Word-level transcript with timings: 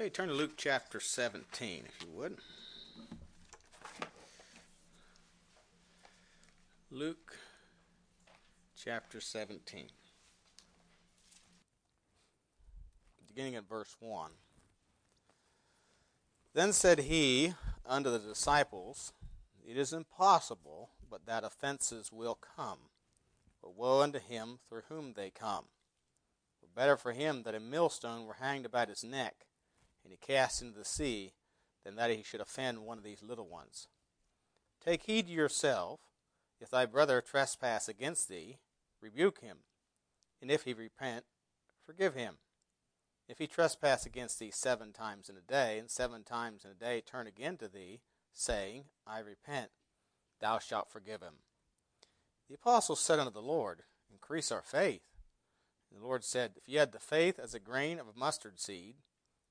Okay, 0.00 0.08
turn 0.08 0.28
to 0.28 0.34
Luke 0.34 0.52
chapter 0.56 0.98
17, 0.98 1.84
if 1.86 2.02
you 2.02 2.10
would. 2.14 2.38
Luke 6.90 7.36
chapter 8.82 9.20
17. 9.20 9.88
Beginning 13.28 13.56
at 13.56 13.68
verse 13.68 13.94
1. 14.00 14.30
Then 16.54 16.72
said 16.72 17.00
he 17.00 17.52
unto 17.84 18.10
the 18.10 18.18
disciples, 18.18 19.12
It 19.68 19.76
is 19.76 19.92
impossible 19.92 20.92
but 21.10 21.26
that 21.26 21.44
offenses 21.44 22.10
will 22.10 22.38
come. 22.56 22.78
But 23.60 23.76
woe 23.76 24.00
unto 24.00 24.18
him 24.18 24.60
through 24.66 24.84
whom 24.88 25.12
they 25.12 25.28
come. 25.28 25.66
For 26.58 26.68
better 26.74 26.96
for 26.96 27.12
him 27.12 27.42
that 27.42 27.54
a 27.54 27.60
millstone 27.60 28.24
were 28.24 28.38
hanged 28.40 28.64
about 28.64 28.88
his 28.88 29.04
neck 29.04 29.44
and 30.04 30.12
he 30.12 30.16
cast 30.16 30.62
into 30.62 30.78
the 30.78 30.84
sea, 30.84 31.32
than 31.84 31.96
that 31.96 32.10
he 32.10 32.22
should 32.22 32.40
offend 32.40 32.80
one 32.80 32.98
of 32.98 33.04
these 33.04 33.22
little 33.22 33.48
ones. 33.48 33.88
Take 34.84 35.04
heed 35.04 35.26
to 35.26 35.32
yourself. 35.32 36.00
If 36.60 36.70
thy 36.70 36.86
brother 36.86 37.22
trespass 37.22 37.88
against 37.88 38.28
thee, 38.28 38.58
rebuke 39.00 39.40
him. 39.40 39.58
And 40.42 40.50
if 40.50 40.64
he 40.64 40.74
repent, 40.74 41.24
forgive 41.84 42.14
him. 42.14 42.36
If 43.28 43.38
he 43.38 43.46
trespass 43.46 44.06
against 44.06 44.38
thee 44.38 44.50
seven 44.52 44.92
times 44.92 45.28
in 45.28 45.36
a 45.36 45.40
day, 45.40 45.78
and 45.78 45.90
seven 45.90 46.24
times 46.24 46.64
in 46.64 46.70
a 46.72 46.74
day 46.74 47.00
turn 47.00 47.26
again 47.26 47.56
to 47.58 47.68
thee, 47.68 48.00
saying, 48.32 48.84
I 49.06 49.20
repent, 49.20 49.70
thou 50.40 50.58
shalt 50.58 50.90
forgive 50.90 51.22
him. 51.22 51.34
The 52.48 52.56
apostles 52.56 53.00
said 53.00 53.18
unto 53.18 53.32
the 53.32 53.40
Lord, 53.40 53.84
Increase 54.10 54.50
our 54.50 54.62
faith. 54.62 55.02
And 55.90 56.00
the 56.00 56.04
Lord 56.04 56.24
said, 56.24 56.52
If 56.56 56.68
ye 56.68 56.76
had 56.76 56.92
the 56.92 56.98
faith 56.98 57.38
as 57.38 57.54
a 57.54 57.60
grain 57.60 58.00
of 58.00 58.16
mustard 58.16 58.58
seed, 58.58 58.96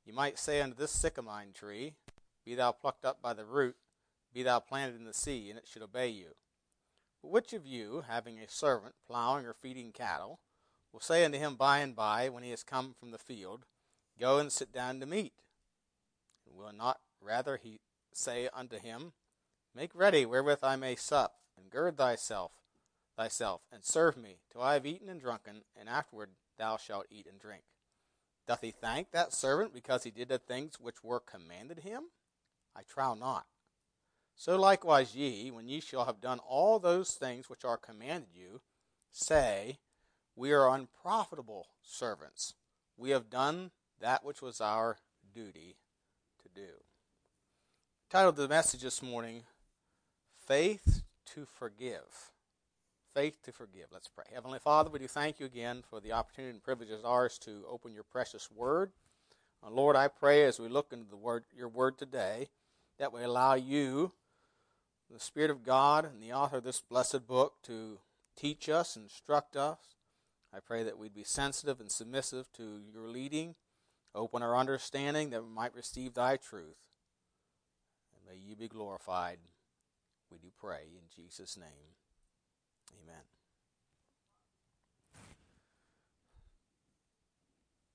you 0.10 0.16
might 0.16 0.40
say 0.40 0.60
unto 0.60 0.76
this 0.76 0.92
sycamine 0.92 1.54
tree, 1.54 1.94
Be 2.44 2.56
thou 2.56 2.72
plucked 2.72 3.06
up 3.06 3.22
by 3.22 3.34
the 3.34 3.46
root, 3.46 3.76
be 4.34 4.42
thou 4.42 4.60
planted 4.60 4.96
in 4.96 5.06
the 5.06 5.14
sea, 5.14 5.52
and 5.52 5.60
it 5.60 5.68
should 5.68 5.84
obey 5.84 6.08
you. 6.08 6.30
But 7.22 7.30
which 7.30 7.54
of 7.54 7.68
you, 7.68 8.06
having 8.08 8.40
a 8.40 8.50
servant 8.50 8.96
plowing 9.08 9.46
or 9.46 9.54
feeding 9.54 9.92
cattle, 9.92 10.40
will 10.92 11.00
say 11.00 11.24
unto 11.24 11.38
him 11.38 11.58
by 11.58 11.78
and 11.78 11.96
by, 11.96 12.28
when 12.28 12.42
he 12.42 12.52
is 12.52 12.64
come 12.64 12.96
from 13.00 13.12
the 13.12 13.20
field, 13.20 13.68
Go 14.20 14.40
and 14.40 14.52
sit 14.52 14.74
down 14.74 15.00
to 15.00 15.06
meat? 15.06 15.34
And 16.48 16.58
will 16.58 16.74
not 16.74 17.02
rather 17.22 17.58
he 17.58 17.80
say 18.12 18.50
unto 18.52 18.80
him, 18.80 19.14
Make 19.76 19.92
ready 19.94 20.26
wherewith 20.26 20.64
I 20.64 20.76
may 20.76 20.96
sup, 20.96 21.36
and 21.56 21.70
gird 21.70 21.98
thyself, 21.98 22.54
thyself, 23.16 23.62
and 23.72 23.86
serve 23.86 24.18
me 24.18 24.40
till 24.52 24.64
I 24.64 24.74
have 24.74 24.88
eaten 24.88 25.08
and 25.08 25.22
drunken, 25.22 25.66
and 25.80 25.88
afterward 25.88 26.32
thou 26.58 26.78
shalt 26.78 27.06
eat 27.12 27.28
and 27.28 27.40
drink. 27.40 27.62
Doth 28.50 28.62
he 28.62 28.72
thank 28.72 29.12
that 29.12 29.32
servant 29.32 29.76
because 29.76 30.04
he 30.04 30.10
did 30.10 30.30
the 30.30 30.40
things 30.40 30.80
which 30.80 31.04
were 31.04 31.20
commanded 31.20 31.82
him? 31.82 32.06
I 32.76 32.82
trow 32.82 33.14
not. 33.14 33.46
So 34.36 34.60
likewise 34.60 35.16
ye, 35.16 35.52
when 35.52 35.68
ye 35.68 35.80
shall 35.80 36.06
have 36.06 36.20
done 36.20 36.40
all 36.40 36.80
those 36.80 37.12
things 37.12 37.48
which 37.48 37.64
are 37.64 37.78
commanded 37.78 38.30
you, 38.34 38.62
say, 39.12 39.78
We 40.36 40.52
are 40.52 40.68
unprofitable 40.68 41.68
servants. 41.84 42.56
We 42.98 43.12
have 43.12 43.30
done 43.30 43.70
that 44.02 44.26
which 44.26 44.42
was 44.42 44.60
our 44.60 44.98
duty 45.32 45.76
to 46.42 46.50
do. 46.50 46.72
Title 48.10 48.30
of 48.30 48.36
the 48.36 48.48
message 48.48 48.82
this 48.82 49.04
morning, 49.04 49.44
Faith 50.48 51.04
to 51.36 51.46
Forgive 51.46 52.32
faith 53.20 53.44
to 53.44 53.52
forgive. 53.52 53.88
Let's 53.92 54.08
pray. 54.08 54.24
Heavenly 54.34 54.60
Father, 54.60 54.90
we 54.90 54.98
do 54.98 55.08
thank 55.10 55.42
you 55.42 55.46
again 55.46 55.84
for 55.90 56.00
the 56.00 56.14
opportunity 56.14 56.54
and 56.54 56.64
privilege 56.64 56.90
as 56.90 57.04
ours 57.04 57.38
to 57.40 57.66
open 57.70 57.92
your 57.94 58.06
precious 58.06 58.50
word. 58.50 58.94
Uh, 59.62 59.70
Lord, 59.70 59.98
I 59.98 60.08
pray 60.08 60.46
as 60.46 60.58
we 60.58 60.70
look 60.70 60.94
into 60.94 61.10
the 61.10 61.18
word, 61.18 61.44
your 61.54 61.68
word 61.68 61.98
today, 61.98 62.48
that 62.98 63.12
we 63.12 63.22
allow 63.22 63.56
you, 63.56 64.14
the 65.12 65.20
Spirit 65.20 65.52
of 65.52 65.66
God 65.66 66.06
and 66.06 66.24
the 66.24 66.32
author 66.32 66.60
of 66.60 66.64
this 66.64 66.80
blessed 66.80 67.28
book, 67.28 67.56
to 67.64 68.00
teach 68.38 68.70
us, 68.70 68.96
instruct 68.96 69.58
us. 69.58 69.80
I 70.56 70.62
pray 70.62 70.84
that 70.84 70.98
we'd 70.98 71.14
be 71.14 71.26
sensitive 71.26 71.82
and 71.82 71.92
submissive 71.92 72.48
to 72.54 72.80
your 72.90 73.10
leading, 73.10 73.56
open 74.16 74.42
our 74.42 74.56
understanding 74.56 75.32
that 75.32 75.44
we 75.44 75.50
might 75.50 75.76
receive 75.76 76.14
thy 76.14 76.38
truth. 76.38 76.80
And 78.16 78.26
may 78.26 78.42
you 78.42 78.56
be 78.56 78.70
glorified. 78.70 79.40
We 80.32 80.38
do 80.38 80.52
pray 80.58 80.84
in 80.94 81.10
Jesus' 81.14 81.58
name. 81.58 81.99
Amen. 83.04 83.22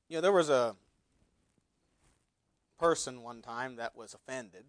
You 0.09 0.17
know, 0.17 0.21
there 0.21 0.33
was 0.33 0.51
a 0.51 0.77
person 2.79 3.23
one 3.23 3.43
time 3.43 3.77
that 3.77 3.97
was 3.97 4.15
offended. 4.15 4.65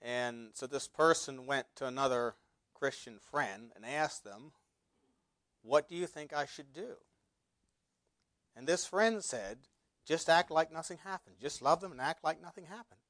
And 0.00 0.50
so 0.54 0.66
this 0.66 0.88
person 0.88 1.46
went 1.46 1.66
to 1.76 1.86
another 1.86 2.34
Christian 2.74 3.18
friend 3.18 3.70
and 3.76 3.86
asked 3.86 4.24
them, 4.24 4.52
What 5.62 5.88
do 5.88 5.94
you 5.94 6.06
think 6.06 6.32
I 6.32 6.46
should 6.46 6.72
do? 6.72 6.96
And 8.56 8.66
this 8.66 8.84
friend 8.84 9.22
said, 9.22 9.58
Just 10.04 10.28
act 10.28 10.50
like 10.50 10.72
nothing 10.72 10.98
happened. 11.04 11.36
Just 11.40 11.62
love 11.62 11.80
them 11.80 11.92
and 11.92 12.00
act 12.00 12.24
like 12.24 12.42
nothing 12.42 12.64
happened. 12.64 13.01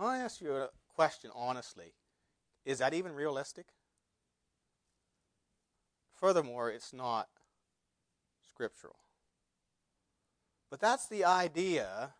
Well, 0.00 0.08
I 0.08 0.16
ask 0.20 0.40
you 0.40 0.56
a 0.56 0.70
question 0.94 1.30
honestly. 1.34 1.92
Is 2.64 2.78
that 2.78 2.94
even 2.94 3.12
realistic? 3.12 3.66
Furthermore, 6.14 6.70
it's 6.70 6.94
not 6.94 7.28
scriptural. 8.48 8.96
But 10.70 10.80
that's 10.80 11.06
the 11.06 11.26
idea 11.26 12.14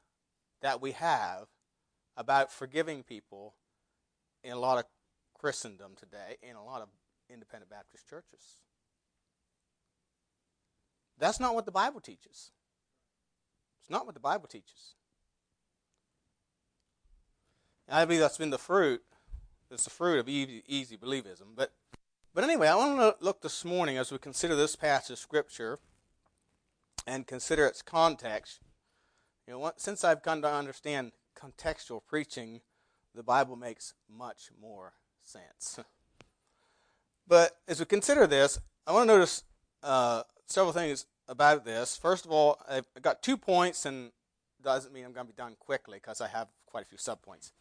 that 0.61 0.83
we 0.83 0.93
have 0.93 1.47
about 2.19 2.53
forgiving 2.53 3.03
people 3.03 3.55
in 4.45 4.53
a 4.53 4.59
lot 4.59 4.77
of 4.77 4.85
Christendom 5.33 5.93
today, 5.97 6.37
in 6.43 6.57
a 6.57 6.65
lot 6.65 6.83
of 6.83 6.89
independent 7.31 7.71
Baptist 7.71 8.07
churches. 8.07 8.61
That's 11.17 11.41
not 11.41 11.55
what 11.55 11.65
the 11.65 11.73
Bible 11.73 12.01
teaches. 12.01 12.51
It's 13.81 13.89
not 13.89 14.05
what 14.05 14.13
the 14.15 14.21
Bible 14.21 14.49
teaches. 14.49 14.97
I 17.91 18.05
believe 18.05 18.21
that's 18.21 18.39
been 18.39 18.51
the 18.51 18.59
fruit. 18.59 19.03
It's 19.71 19.85
the 19.85 19.91
fruit 19.91 20.19
of 20.19 20.29
easy, 20.29 20.63
easy 20.67 20.97
believism. 20.97 21.55
But, 21.57 21.73
but 22.35 22.45
anyway, 22.45 22.69
I 22.69 22.77
want 22.77 22.99
to 22.99 23.25
look 23.25 23.43
this 23.43 23.65
morning 23.65 23.99
as 23.99 24.13
we 24.13 24.19
consider 24.19 24.55
this 24.55 24.77
passage 24.77 25.15
of 25.15 25.19
Scripture 25.19 25.79
and 27.07 27.27
consider 27.27 27.67
its 27.67 27.83
context. 27.83 28.61
You 29.47 29.55
know, 29.55 29.73
since 29.77 30.05
I've 30.05 30.23
come 30.23 30.43
to 30.43 30.53
understand 30.53 31.13
contextual 31.37 32.01
preaching, 32.07 32.61
the 33.15 33.23
Bible 33.23 33.57
makes 33.57 33.95
much 34.09 34.51
more 34.61 34.95
sense. 35.21 35.81
But 37.27 37.57
as 37.69 37.81
we 37.81 37.87
consider 37.87 38.27
this, 38.27 38.59
I 38.87 38.93
want 38.93 39.09
to 39.09 39.15
notice 39.15 39.45
uh, 39.83 40.23
several 40.47 40.73
things 40.73 41.07
about 41.29 41.65
this. 41.65 41.97
First 41.97 42.25
of 42.25 42.33
all, 42.33 42.61
I've 42.69 42.87
got 43.03 43.23
two 43.23 43.37
points, 43.37 43.87
and 43.87 44.11
doesn't 44.63 44.93
mean 44.93 45.05
I'm 45.05 45.13
going 45.13 45.27
to 45.27 45.33
be 45.33 45.37
done 45.37 45.57
quickly 45.59 45.99
because 45.99 46.21
I 46.21 46.29
have 46.29 46.49
quite 46.67 46.85
a 46.85 46.87
few 46.87 46.99
subpoints. 46.99 47.53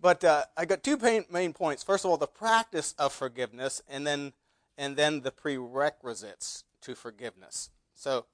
But 0.00 0.24
uh, 0.24 0.44
I 0.56 0.64
got 0.64 0.82
two 0.82 0.96
main, 0.96 1.24
main 1.30 1.52
points. 1.52 1.82
First 1.82 2.04
of 2.04 2.10
all, 2.10 2.16
the 2.16 2.26
practice 2.26 2.94
of 2.98 3.12
forgiveness, 3.12 3.82
and 3.88 4.06
then 4.06 4.32
and 4.78 4.96
then 4.96 5.22
the 5.22 5.30
prerequisites 5.30 6.64
to 6.82 6.94
forgiveness. 6.94 7.70
So, 7.94 8.26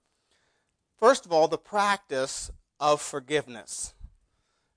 first 0.98 1.24
of 1.24 1.32
all, 1.32 1.46
the 1.46 1.58
practice 1.58 2.50
of 2.80 3.00
forgiveness. 3.00 3.94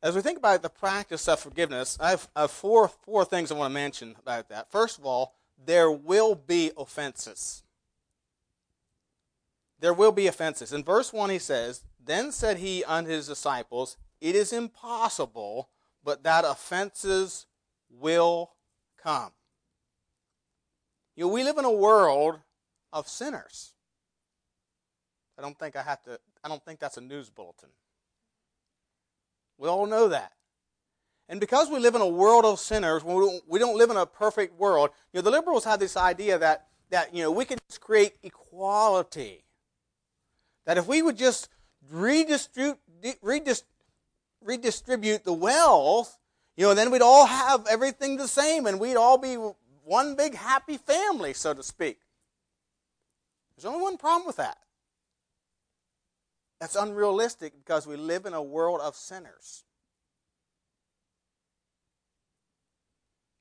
As 0.03 0.15
we 0.15 0.21
think 0.21 0.37
about 0.37 0.61
the 0.61 0.69
practice 0.69 1.27
of 1.27 1.39
forgiveness, 1.39 1.97
I 1.99 2.11
have, 2.11 2.29
I 2.35 2.41
have 2.41 2.51
four 2.51 2.87
four 2.87 3.25
things 3.25 3.51
I 3.51 3.55
want 3.55 3.71
to 3.71 3.73
mention 3.73 4.15
about 4.19 4.49
that. 4.49 4.71
First 4.71 4.99
of 4.99 5.05
all, 5.05 5.33
there 5.63 5.89
will 5.89 6.35
be 6.35 6.71
offenses. 6.77 7.63
There 9.79 9.93
will 9.93 10.11
be 10.11 10.27
offenses. 10.27 10.71
In 10.71 10.83
verse 10.83 11.11
1, 11.11 11.29
he 11.29 11.39
says, 11.39 11.83
Then 12.03 12.31
said 12.31 12.57
he 12.57 12.83
unto 12.83 13.09
his 13.09 13.27
disciples, 13.27 13.97
It 14.21 14.35
is 14.35 14.53
impossible 14.53 15.69
but 16.05 16.23
that 16.23 16.45
offenses 16.45 17.47
will 17.89 18.51
come. 19.01 19.31
You 21.15 21.25
know, 21.25 21.31
we 21.31 21.43
live 21.43 21.57
in 21.57 21.65
a 21.65 21.71
world 21.71 22.39
of 22.93 23.09
sinners. 23.09 23.73
I 25.37 25.41
don't 25.41 25.57
think 25.57 25.75
I 25.75 25.81
have 25.81 26.01
to 26.03 26.19
I 26.43 26.47
don't 26.47 26.63
think 26.63 26.79
that's 26.79 26.97
a 26.97 27.01
news 27.01 27.29
bulletin. 27.29 27.69
We 29.57 29.67
all 29.67 29.87
know 29.87 30.07
that. 30.09 30.33
And 31.27 31.39
because 31.39 31.69
we 31.69 31.79
live 31.79 31.95
in 31.95 32.01
a 32.01 32.07
world 32.07 32.45
of 32.45 32.59
sinners, 32.59 33.03
we 33.03 33.13
don't, 33.13 33.43
we 33.47 33.57
don't 33.57 33.77
live 33.77 33.89
in 33.89 33.97
a 33.97 34.05
perfect 34.05 34.59
world. 34.59 34.91
You 35.11 35.17
know, 35.17 35.23
the 35.23 35.31
liberals 35.31 35.63
have 35.63 35.79
this 35.79 35.97
idea 35.97 36.37
that 36.37 36.67
that 36.91 37.15
you 37.15 37.23
know 37.23 37.31
we 37.31 37.45
can 37.45 37.57
just 37.67 37.81
create 37.81 38.13
equality. 38.21 39.43
That 40.65 40.77
if 40.77 40.87
we 40.87 41.01
would 41.01 41.17
just 41.17 41.49
redistribute, 41.89 42.77
redistribute 43.21 43.74
redistribute 44.45 45.23
the 45.25 45.33
wealth, 45.33 46.17
you 46.55 46.65
know, 46.65 46.73
then 46.73 46.91
we'd 46.91 47.01
all 47.01 47.25
have 47.25 47.65
everything 47.67 48.15
the 48.15 48.27
same 48.27 48.65
and 48.65 48.79
we'd 48.79 48.95
all 48.95 49.17
be 49.17 49.35
one 49.83 50.15
big 50.15 50.35
happy 50.35 50.77
family, 50.77 51.33
so 51.33 51.53
to 51.53 51.63
speak. 51.63 51.99
There's 53.55 53.65
only 53.65 53.81
one 53.81 53.97
problem 53.97 54.27
with 54.27 54.37
that. 54.37 54.57
That's 56.59 56.75
unrealistic 56.75 57.53
because 57.57 57.85
we 57.85 57.97
live 57.97 58.25
in 58.25 58.33
a 58.33 58.41
world 58.41 58.79
of 58.81 58.95
sinners. 58.95 59.63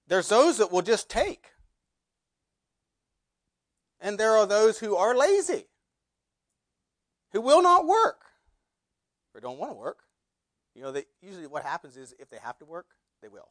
There's 0.06 0.28
those 0.28 0.58
that 0.58 0.72
will 0.72 0.82
just 0.82 1.08
take. 1.08 1.46
And 4.00 4.18
there 4.18 4.36
are 4.36 4.46
those 4.46 4.78
who 4.78 4.96
are 4.96 5.16
lazy, 5.16 5.66
who 7.32 7.40
will 7.40 7.62
not 7.62 7.86
work, 7.86 8.20
or 9.34 9.40
don't 9.40 9.58
want 9.58 9.72
to 9.72 9.76
work. 9.76 9.98
You 10.74 10.82
know, 10.82 10.92
they, 10.92 11.04
usually 11.22 11.46
what 11.46 11.62
happens 11.62 11.96
is 11.96 12.14
if 12.18 12.28
they 12.30 12.38
have 12.38 12.58
to 12.58 12.64
work, 12.64 12.86
they 13.22 13.28
will. 13.28 13.48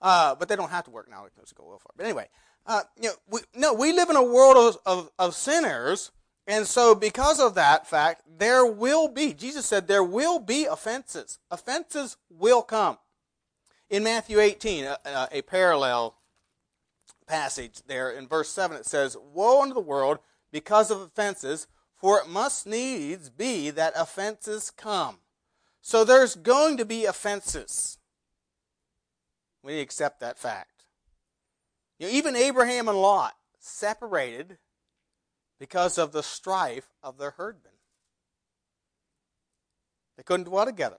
Uh, 0.00 0.34
but 0.34 0.48
they 0.48 0.56
don't 0.56 0.70
have 0.70 0.84
to 0.84 0.90
work 0.90 1.10
now. 1.10 1.26
Let's 1.36 1.52
go 1.52 1.64
well 1.66 1.78
far. 1.78 1.92
But 1.96 2.04
anyway, 2.06 2.28
uh, 2.66 2.82
you 3.00 3.08
know, 3.08 3.14
we, 3.28 3.40
no, 3.54 3.74
we 3.74 3.92
live 3.92 4.08
in 4.10 4.16
a 4.16 4.22
world 4.22 4.56
of, 4.56 4.78
of, 4.86 5.10
of 5.18 5.34
sinners, 5.34 6.10
and 6.46 6.66
so 6.66 6.94
because 6.94 7.38
of 7.38 7.54
that 7.54 7.86
fact, 7.86 8.22
there 8.38 8.64
will 8.64 9.08
be. 9.08 9.34
Jesus 9.34 9.66
said 9.66 9.86
there 9.86 10.04
will 10.04 10.38
be 10.38 10.64
offenses. 10.64 11.38
Offenses 11.50 12.16
will 12.30 12.62
come. 12.62 12.98
In 13.90 14.04
Matthew 14.04 14.40
18, 14.40 14.84
a, 14.84 14.98
a, 15.04 15.28
a 15.32 15.42
parallel 15.42 16.16
passage 17.26 17.82
there 17.86 18.10
in 18.10 18.26
verse 18.26 18.48
7, 18.48 18.76
it 18.76 18.86
says, 18.86 19.16
"Woe 19.34 19.62
unto 19.62 19.74
the 19.74 19.80
world 19.80 20.18
because 20.50 20.90
of 20.90 21.00
offenses, 21.00 21.66
for 21.94 22.18
it 22.18 22.28
must 22.28 22.66
needs 22.66 23.28
be 23.28 23.68
that 23.70 23.92
offenses 23.94 24.70
come." 24.70 25.18
So 25.90 26.04
there's 26.04 26.36
going 26.36 26.76
to 26.76 26.84
be 26.84 27.04
offenses. 27.04 27.98
We 29.64 29.80
accept 29.80 30.20
that 30.20 30.38
fact. 30.38 30.84
You 31.98 32.06
know, 32.06 32.12
even 32.12 32.36
Abraham 32.36 32.86
and 32.86 32.96
Lot 32.96 33.34
separated 33.58 34.58
because 35.58 35.98
of 35.98 36.12
the 36.12 36.22
strife 36.22 36.86
of 37.02 37.18
their 37.18 37.32
herdmen. 37.32 37.72
They 40.16 40.22
couldn't 40.22 40.44
dwell 40.44 40.64
together. 40.64 40.98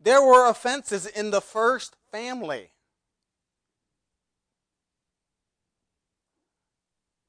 There 0.00 0.20
were 0.20 0.50
offenses 0.50 1.06
in 1.06 1.30
the 1.30 1.40
first 1.40 1.94
family. 2.10 2.72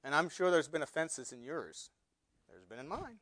And 0.04 0.16
I'm 0.16 0.30
sure 0.30 0.50
there's 0.50 0.68
been 0.68 0.82
offenses 0.82 1.32
in 1.32 1.44
yours. 1.44 1.92
There's 2.50 2.66
been 2.66 2.80
in 2.80 2.88
mine. 2.88 3.20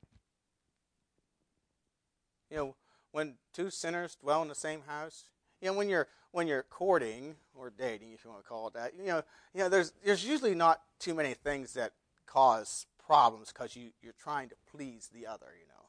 You 2.49 2.55
know, 2.55 2.75
when 3.11 3.35
two 3.53 3.69
sinners 3.69 4.15
dwell 4.15 4.41
in 4.41 4.47
the 4.47 4.55
same 4.55 4.81
house, 4.87 5.25
you 5.61 5.67
know, 5.67 5.77
when 5.77 5.89
you're 5.89 6.07
when 6.31 6.47
you're 6.47 6.63
courting 6.63 7.35
or 7.55 7.71
dating, 7.75 8.13
if 8.13 8.23
you 8.23 8.29
want 8.29 8.43
to 8.43 8.47
call 8.47 8.67
it 8.67 8.73
that, 8.73 8.93
you 8.97 9.05
know, 9.07 9.23
you 9.53 9.61
know, 9.61 9.69
there's 9.69 9.91
there's 10.03 10.25
usually 10.25 10.55
not 10.55 10.81
too 10.99 11.13
many 11.13 11.33
things 11.33 11.73
that 11.73 11.93
cause 12.25 12.85
problems 13.03 13.51
because 13.51 13.75
you 13.75 13.89
you're 14.01 14.13
trying 14.13 14.49
to 14.49 14.55
please 14.71 15.09
the 15.13 15.25
other, 15.25 15.47
you 15.59 15.67
know. 15.67 15.85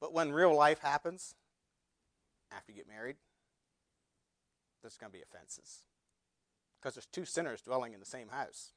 But 0.00 0.12
when 0.12 0.32
real 0.32 0.54
life 0.54 0.80
happens, 0.80 1.34
after 2.54 2.72
you 2.72 2.78
get 2.78 2.88
married, 2.88 3.16
there's 4.82 4.96
going 4.96 5.10
to 5.10 5.18
be 5.18 5.22
offenses 5.22 5.80
because 6.78 6.94
there's 6.94 7.06
two 7.06 7.24
sinners 7.24 7.62
dwelling 7.62 7.92
in 7.92 8.00
the 8.00 8.06
same 8.06 8.28
house. 8.28 8.72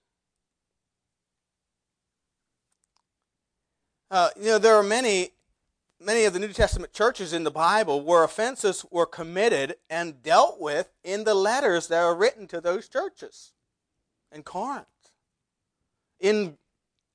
Uh, 4.12 4.30
you 4.38 4.45
know, 4.45 4.57
there 4.57 4.75
are 4.75 4.83
many 4.83 5.31
many 6.00 6.24
of 6.24 6.34
the 6.34 6.40
New 6.40 6.54
Testament 6.54 6.94
churches 6.94 7.34
in 7.34 7.44
the 7.44 7.51
Bible 7.51 8.01
where 8.01 8.24
offenses 8.24 8.86
were 8.90 9.06
committed 9.06 9.75
and 9.90 10.24
dealt 10.24 10.60
with 10.60 10.92
in 11.04 11.24
the 11.24 11.34
letters 11.34 11.88
that 11.88 12.01
are 12.01 12.16
written 12.16 12.48
to 12.48 12.62
those 12.62 12.88
churches. 12.88 13.51
In 14.31 14.44
Corinth. 14.44 14.86
In, 16.19 16.57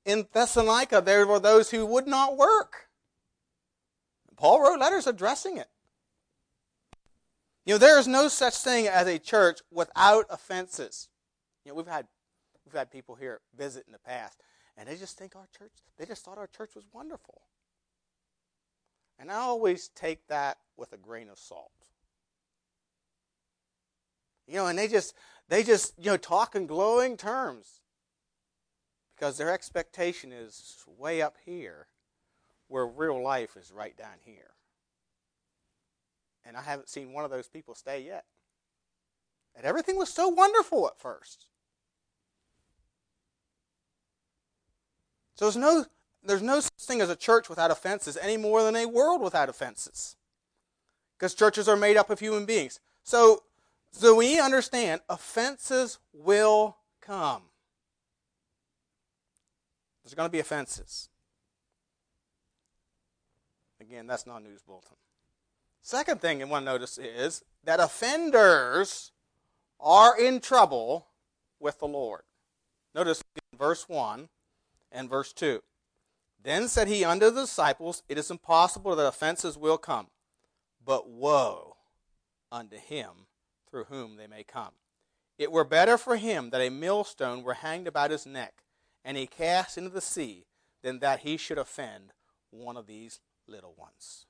in 0.05 0.27
Thessalonica, 0.33 1.01
there 1.01 1.25
were 1.25 1.39
those 1.39 1.71
who 1.71 1.85
would 1.85 2.07
not 2.07 2.37
work. 2.37 2.89
Paul 4.35 4.61
wrote 4.61 4.79
letters 4.79 5.07
addressing 5.07 5.57
it. 5.57 5.69
You 7.65 7.73
know, 7.73 7.77
there 7.79 7.97
is 7.97 8.07
no 8.07 8.27
such 8.27 8.55
thing 8.55 8.87
as 8.87 9.07
a 9.07 9.17
church 9.17 9.61
without 9.71 10.25
offenses. 10.29 11.09
You 11.63 11.71
know, 11.71 11.75
we've 11.75 11.87
had 11.87 12.05
we've 12.65 12.75
had 12.75 12.91
people 12.91 13.15
here 13.15 13.41
visit 13.57 13.85
in 13.87 13.93
the 13.93 13.99
past, 13.99 14.39
and 14.77 14.87
they 14.87 14.97
just 14.97 15.17
think 15.17 15.35
our 15.35 15.47
church, 15.57 15.71
they 15.97 16.05
just 16.05 16.23
thought 16.23 16.37
our 16.37 16.47
church 16.47 16.75
was 16.75 16.85
wonderful. 16.93 17.41
And 19.19 19.31
I 19.31 19.35
always 19.35 19.87
take 19.89 20.27
that 20.27 20.57
with 20.77 20.93
a 20.93 20.97
grain 20.97 21.29
of 21.29 21.39
salt. 21.39 21.71
You 24.47 24.55
know, 24.55 24.67
and 24.67 24.77
they 24.77 24.87
just 24.87 25.15
they 25.47 25.63
just, 25.63 25.93
you 25.97 26.11
know, 26.11 26.17
talk 26.17 26.55
in 26.55 26.67
glowing 26.67 27.17
terms. 27.17 27.81
Because 29.15 29.37
their 29.37 29.53
expectation 29.53 30.33
is 30.33 30.83
way 30.97 31.21
up 31.21 31.37
here 31.45 31.87
where 32.67 32.85
real 32.85 33.21
life 33.21 33.55
is 33.55 33.71
right 33.71 33.95
down 33.95 34.17
here. 34.23 34.51
And 36.45 36.57
I 36.57 36.61
haven't 36.61 36.89
seen 36.89 37.13
one 37.13 37.23
of 37.23 37.31
those 37.31 37.47
people 37.47 37.75
stay 37.75 38.03
yet. 38.03 38.25
And 39.55 39.65
everything 39.65 39.95
was 39.95 40.09
so 40.09 40.27
wonderful 40.27 40.85
at 40.87 40.99
first. 40.99 41.45
So 45.35 45.45
there's 45.45 45.55
no 45.57 45.85
there's 46.25 46.41
no 46.41 46.59
such 46.59 46.73
thing 46.79 47.01
as 47.01 47.09
a 47.09 47.15
church 47.15 47.49
without 47.49 47.71
offenses 47.71 48.17
any 48.17 48.37
more 48.37 48.63
than 48.63 48.75
a 48.75 48.85
world 48.85 49.21
without 49.21 49.49
offenses. 49.49 50.15
Because 51.17 51.33
churches 51.33 51.67
are 51.67 51.77
made 51.77 51.97
up 51.97 52.09
of 52.09 52.19
human 52.19 52.45
beings. 52.45 52.79
So, 53.03 53.43
so 53.91 54.15
we 54.15 54.39
understand 54.39 55.01
offenses 55.07 55.99
will 56.13 56.77
come. 57.01 57.43
There's 60.03 60.13
going 60.13 60.27
to 60.27 60.31
be 60.31 60.39
offenses. 60.39 61.09
Again, 63.79 64.07
that's 64.07 64.27
not 64.27 64.43
news 64.43 64.61
bulletin. 64.61 64.97
Second 65.81 66.19
thing 66.19 66.39
you 66.39 66.47
want 66.47 66.65
to 66.65 66.71
notice 66.71 66.97
is 66.97 67.43
that 67.63 67.79
offenders 67.79 69.11
are 69.79 70.19
in 70.19 70.39
trouble 70.39 71.07
with 71.59 71.79
the 71.79 71.87
Lord. 71.87 72.23
Notice 72.93 73.23
in 73.35 73.57
verse 73.57 73.87
1 73.87 74.29
and 74.91 75.09
verse 75.09 75.31
2. 75.33 75.61
Then 76.45 76.67
said 76.67 76.87
he 76.87 77.03
unto 77.03 77.31
the 77.31 77.41
disciples, 77.41 78.03
It 78.07 78.19
is 78.19 78.29
impossible 78.29 78.95
that 78.95 79.07
offenses 79.07 79.57
will 79.57 79.79
come, 79.79 80.07
but 80.85 81.09
woe 81.09 81.75
unto 82.51 82.77
him 82.77 83.25
through 83.67 83.85
whom 83.85 84.15
they 84.15 84.27
may 84.27 84.43
come. 84.43 84.73
It 85.39 85.51
were 85.51 85.63
better 85.63 85.97
for 85.97 86.17
him 86.17 86.51
that 86.51 86.61
a 86.61 86.69
millstone 86.69 87.41
were 87.41 87.55
hanged 87.55 87.87
about 87.87 88.11
his 88.11 88.27
neck, 88.27 88.61
and 89.03 89.17
he 89.17 89.25
cast 89.25 89.75
into 89.75 89.89
the 89.89 90.01
sea, 90.01 90.45
than 90.83 90.99
that 90.99 91.21
he 91.21 91.35
should 91.35 91.57
offend 91.57 92.13
one 92.51 92.77
of 92.77 92.85
these 92.85 93.19
little 93.47 93.73
ones. 93.75 94.27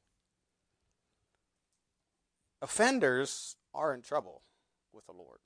Offenders 2.62 3.58
are 3.74 3.94
in 3.94 4.02
trouble 4.02 4.42
with 4.94 5.06
the 5.06 5.12
Lord. 5.12 5.40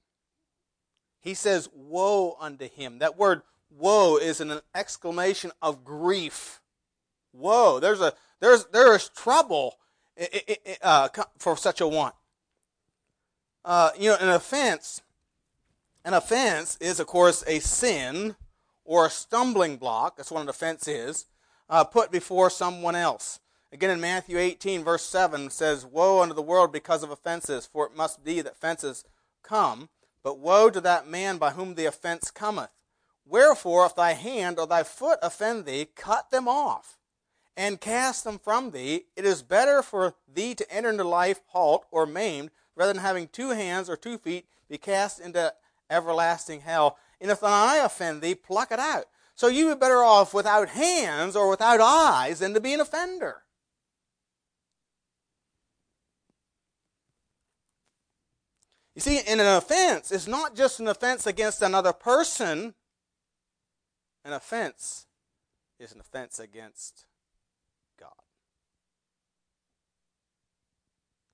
He 1.19 1.33
says, 1.33 1.67
Woe 1.73 2.37
unto 2.39 2.69
him. 2.69 2.99
That 2.99 3.17
word 3.17 3.41
woe 3.69 4.17
is 4.17 4.41
an 4.41 4.61
exclamation 4.73 5.51
of 5.61 5.83
grief. 5.83 6.61
Woe! 7.33 7.79
There's 7.79 8.01
a 8.01 8.13
there's 8.39 8.65
there 8.65 8.95
is 8.95 9.09
trouble 9.09 9.77
uh, 10.81 11.09
for 11.37 11.55
such 11.57 11.81
a 11.81 11.87
one. 11.87 12.13
Uh, 13.63 13.91
you 13.97 14.09
know, 14.09 14.17
an 14.19 14.29
offense, 14.29 15.01
an 16.03 16.13
offense 16.13 16.77
is 16.81 16.99
of 16.99 17.07
course 17.07 17.43
a 17.47 17.59
sin 17.59 18.35
or 18.85 19.05
a 19.05 19.09
stumbling 19.09 19.77
block. 19.77 20.17
That's 20.17 20.31
what 20.31 20.41
an 20.41 20.49
offense 20.49 20.87
is. 20.87 21.25
Uh, 21.69 21.83
put 21.83 22.11
before 22.11 22.49
someone 22.49 22.95
else. 22.95 23.39
Again, 23.71 23.91
in 23.91 24.01
Matthew 24.01 24.39
18, 24.39 24.83
verse 24.83 25.05
7, 25.05 25.51
says, 25.51 25.85
Woe 25.85 26.23
unto 26.23 26.33
the 26.33 26.41
world 26.41 26.71
because 26.71 27.03
of 27.03 27.11
offenses, 27.11 27.67
for 27.71 27.85
it 27.85 27.95
must 27.95 28.23
be 28.23 28.41
that 28.41 28.53
offenses 28.53 29.03
come, 29.43 29.89
but 30.23 30.39
woe 30.39 30.71
to 30.71 30.81
that 30.81 31.07
man 31.07 31.37
by 31.37 31.51
whom 31.51 31.75
the 31.75 31.85
offense 31.85 32.31
cometh. 32.31 32.71
Wherefore, 33.29 33.85
if 33.85 33.95
thy 33.95 34.13
hand 34.13 34.57
or 34.57 34.65
thy 34.65 34.81
foot 34.81 35.19
offend 35.21 35.65
thee, 35.65 35.87
cut 35.95 36.31
them 36.31 36.47
off 36.47 36.97
and 37.55 37.79
cast 37.79 38.23
them 38.23 38.39
from 38.39 38.71
thee. 38.71 39.05
It 39.15 39.23
is 39.23 39.43
better 39.43 39.83
for 39.83 40.15
thee 40.27 40.55
to 40.55 40.73
enter 40.73 40.89
into 40.89 41.03
life 41.03 41.41
halt 41.49 41.85
or 41.91 42.07
maimed, 42.07 42.49
rather 42.75 42.91
than 42.91 43.03
having 43.03 43.27
two 43.27 43.51
hands 43.51 43.87
or 43.87 43.95
two 43.95 44.17
feet 44.17 44.47
be 44.67 44.79
cast 44.79 45.19
into 45.19 45.53
everlasting 45.91 46.61
hell. 46.61 46.97
And 47.21 47.29
if 47.29 47.39
thine 47.41 47.51
eye 47.51 47.83
offend 47.83 48.23
thee, 48.23 48.33
pluck 48.33 48.71
it 48.71 48.79
out. 48.79 49.05
So 49.35 49.47
you 49.47 49.69
be 49.69 49.79
better 49.79 50.03
off 50.03 50.33
without 50.33 50.69
hands 50.69 51.35
or 51.35 51.49
without 51.49 51.79
eyes 51.79 52.39
than 52.39 52.55
to 52.55 52.59
be 52.59 52.73
an 52.73 52.81
offender. 52.81 53.43
You 58.95 59.01
see, 59.01 59.19
in 59.19 59.39
an 59.39 59.45
offense, 59.45 60.11
it's 60.11 60.27
not 60.27 60.55
just 60.55 60.79
an 60.79 60.87
offense 60.87 61.27
against 61.27 61.61
another 61.61 61.93
person, 61.93 62.73
an 64.23 64.33
offense 64.33 65.05
is 65.79 65.91
an 65.91 65.99
offense 65.99 66.39
against 66.39 67.05
God. 67.99 68.09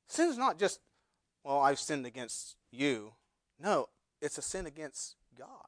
Sin 0.07 0.29
is 0.29 0.37
not 0.37 0.59
just, 0.59 0.79
well, 1.43 1.59
I've 1.59 1.79
sinned 1.79 2.05
against 2.05 2.55
you. 2.71 3.13
No, 3.59 3.89
it's 4.21 4.37
a 4.37 4.41
sin 4.41 4.65
against 4.65 5.15
God. 5.37 5.67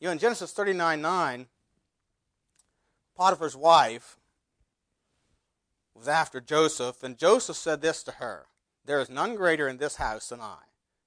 You 0.00 0.06
know, 0.06 0.12
in 0.12 0.18
Genesis 0.18 0.52
39 0.52 1.00
9, 1.00 1.46
Potiphar's 3.16 3.56
wife 3.56 4.18
was 5.94 6.06
after 6.06 6.40
Joseph, 6.40 7.02
and 7.02 7.16
Joseph 7.16 7.56
said 7.56 7.80
this 7.80 8.02
to 8.02 8.12
her 8.12 8.46
There 8.84 9.00
is 9.00 9.08
none 9.08 9.36
greater 9.36 9.68
in 9.68 9.78
this 9.78 9.96
house 9.96 10.28
than 10.28 10.40
I. 10.40 10.58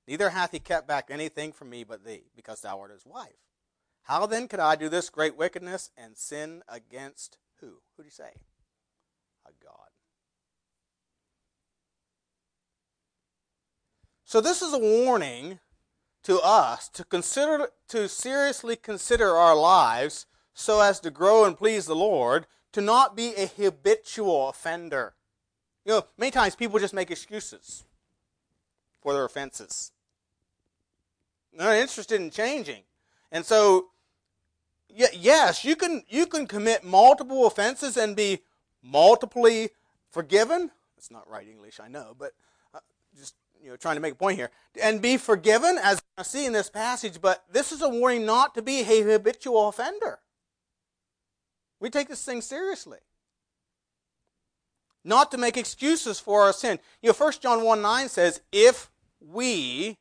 Neither 0.09 0.31
hath 0.31 0.53
he 0.53 0.59
kept 0.59 0.87
back 0.87 1.11
anything 1.11 1.51
from 1.51 1.69
me 1.69 1.83
but 1.83 2.03
thee, 2.03 2.23
because 2.35 2.61
thou 2.61 2.79
art 2.79 2.91
his 2.91 3.05
wife. 3.05 3.37
How 4.01 4.25
then 4.25 4.47
could 4.47 4.59
I 4.59 4.75
do 4.75 4.89
this 4.89 5.07
great 5.07 5.37
wickedness 5.37 5.91
and 5.95 6.17
sin 6.17 6.63
against 6.67 7.37
who? 7.59 7.67
Who 7.95 8.01
do 8.01 8.05
you 8.05 8.09
say? 8.09 8.31
A 9.45 9.51
God. 9.63 9.89
So 14.25 14.41
this 14.41 14.63
is 14.63 14.73
a 14.73 14.79
warning 14.79 15.59
to 16.23 16.39
us 16.39 16.89
to 16.89 17.03
consider 17.03 17.69
to 17.89 18.09
seriously 18.09 18.75
consider 18.75 19.35
our 19.35 19.55
lives 19.55 20.25
so 20.55 20.81
as 20.81 20.99
to 21.01 21.11
grow 21.11 21.45
and 21.45 21.55
please 21.55 21.85
the 21.85 21.95
Lord, 21.95 22.47
to 22.71 22.81
not 22.81 23.15
be 23.15 23.35
a 23.35 23.45
habitual 23.45 24.49
offender. 24.49 25.13
You 25.85 25.91
know, 25.93 26.07
many 26.17 26.31
times 26.31 26.55
people 26.55 26.79
just 26.79 26.95
make 26.95 27.11
excuses 27.11 27.83
for 29.03 29.13
their 29.13 29.25
offenses. 29.25 29.91
Not 31.53 31.75
interested 31.75 32.21
in 32.21 32.29
changing. 32.29 32.83
And 33.31 33.45
so, 33.45 33.87
yes, 34.89 35.63
you 35.63 35.75
can, 35.75 36.03
you 36.07 36.25
can 36.25 36.47
commit 36.47 36.83
multiple 36.83 37.47
offenses 37.47 37.97
and 37.97 38.15
be 38.15 38.39
multiply 38.81 39.67
forgiven. 40.11 40.71
That's 40.95 41.11
not 41.11 41.29
right 41.29 41.47
English, 41.47 41.79
I 41.79 41.87
know, 41.87 42.15
but 42.17 42.33
uh, 42.73 42.79
just 43.17 43.35
you 43.61 43.69
know, 43.69 43.75
trying 43.75 43.95
to 43.95 44.01
make 44.01 44.13
a 44.13 44.17
point 44.17 44.37
here. 44.37 44.51
And 44.81 45.01
be 45.01 45.17
forgiven, 45.17 45.77
as 45.81 46.01
I 46.17 46.23
see 46.23 46.45
in 46.45 46.53
this 46.53 46.69
passage, 46.69 47.21
but 47.21 47.43
this 47.51 47.71
is 47.71 47.81
a 47.81 47.89
warning 47.89 48.25
not 48.25 48.55
to 48.55 48.61
be 48.61 48.81
a 48.81 49.01
habitual 49.01 49.69
offender. 49.69 50.19
We 51.79 51.89
take 51.89 52.09
this 52.09 52.23
thing 52.23 52.41
seriously. 52.41 52.99
Not 55.03 55.31
to 55.31 55.37
make 55.37 55.55
excuses 55.55 56.19
for 56.19 56.41
our 56.41 56.53
sin. 56.53 56.79
You 57.01 57.09
know, 57.09 57.13
1 57.13 57.33
John 57.41 57.63
1 57.63 57.81
9 57.81 58.09
says, 58.09 58.41
if 58.51 58.91
we, 59.21 59.97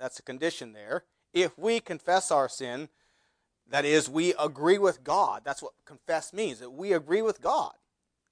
that's 0.00 0.18
a 0.18 0.22
condition 0.22 0.72
there, 0.72 1.04
if 1.32 1.58
we 1.58 1.80
confess 1.80 2.30
our 2.30 2.48
sin, 2.48 2.88
that 3.68 3.84
is, 3.84 4.08
we 4.08 4.34
agree 4.34 4.78
with 4.78 5.04
God. 5.04 5.42
That's 5.44 5.62
what 5.62 5.72
confess 5.84 6.32
means, 6.32 6.58
that 6.58 6.70
we 6.70 6.92
agree 6.92 7.22
with 7.22 7.40
God 7.40 7.72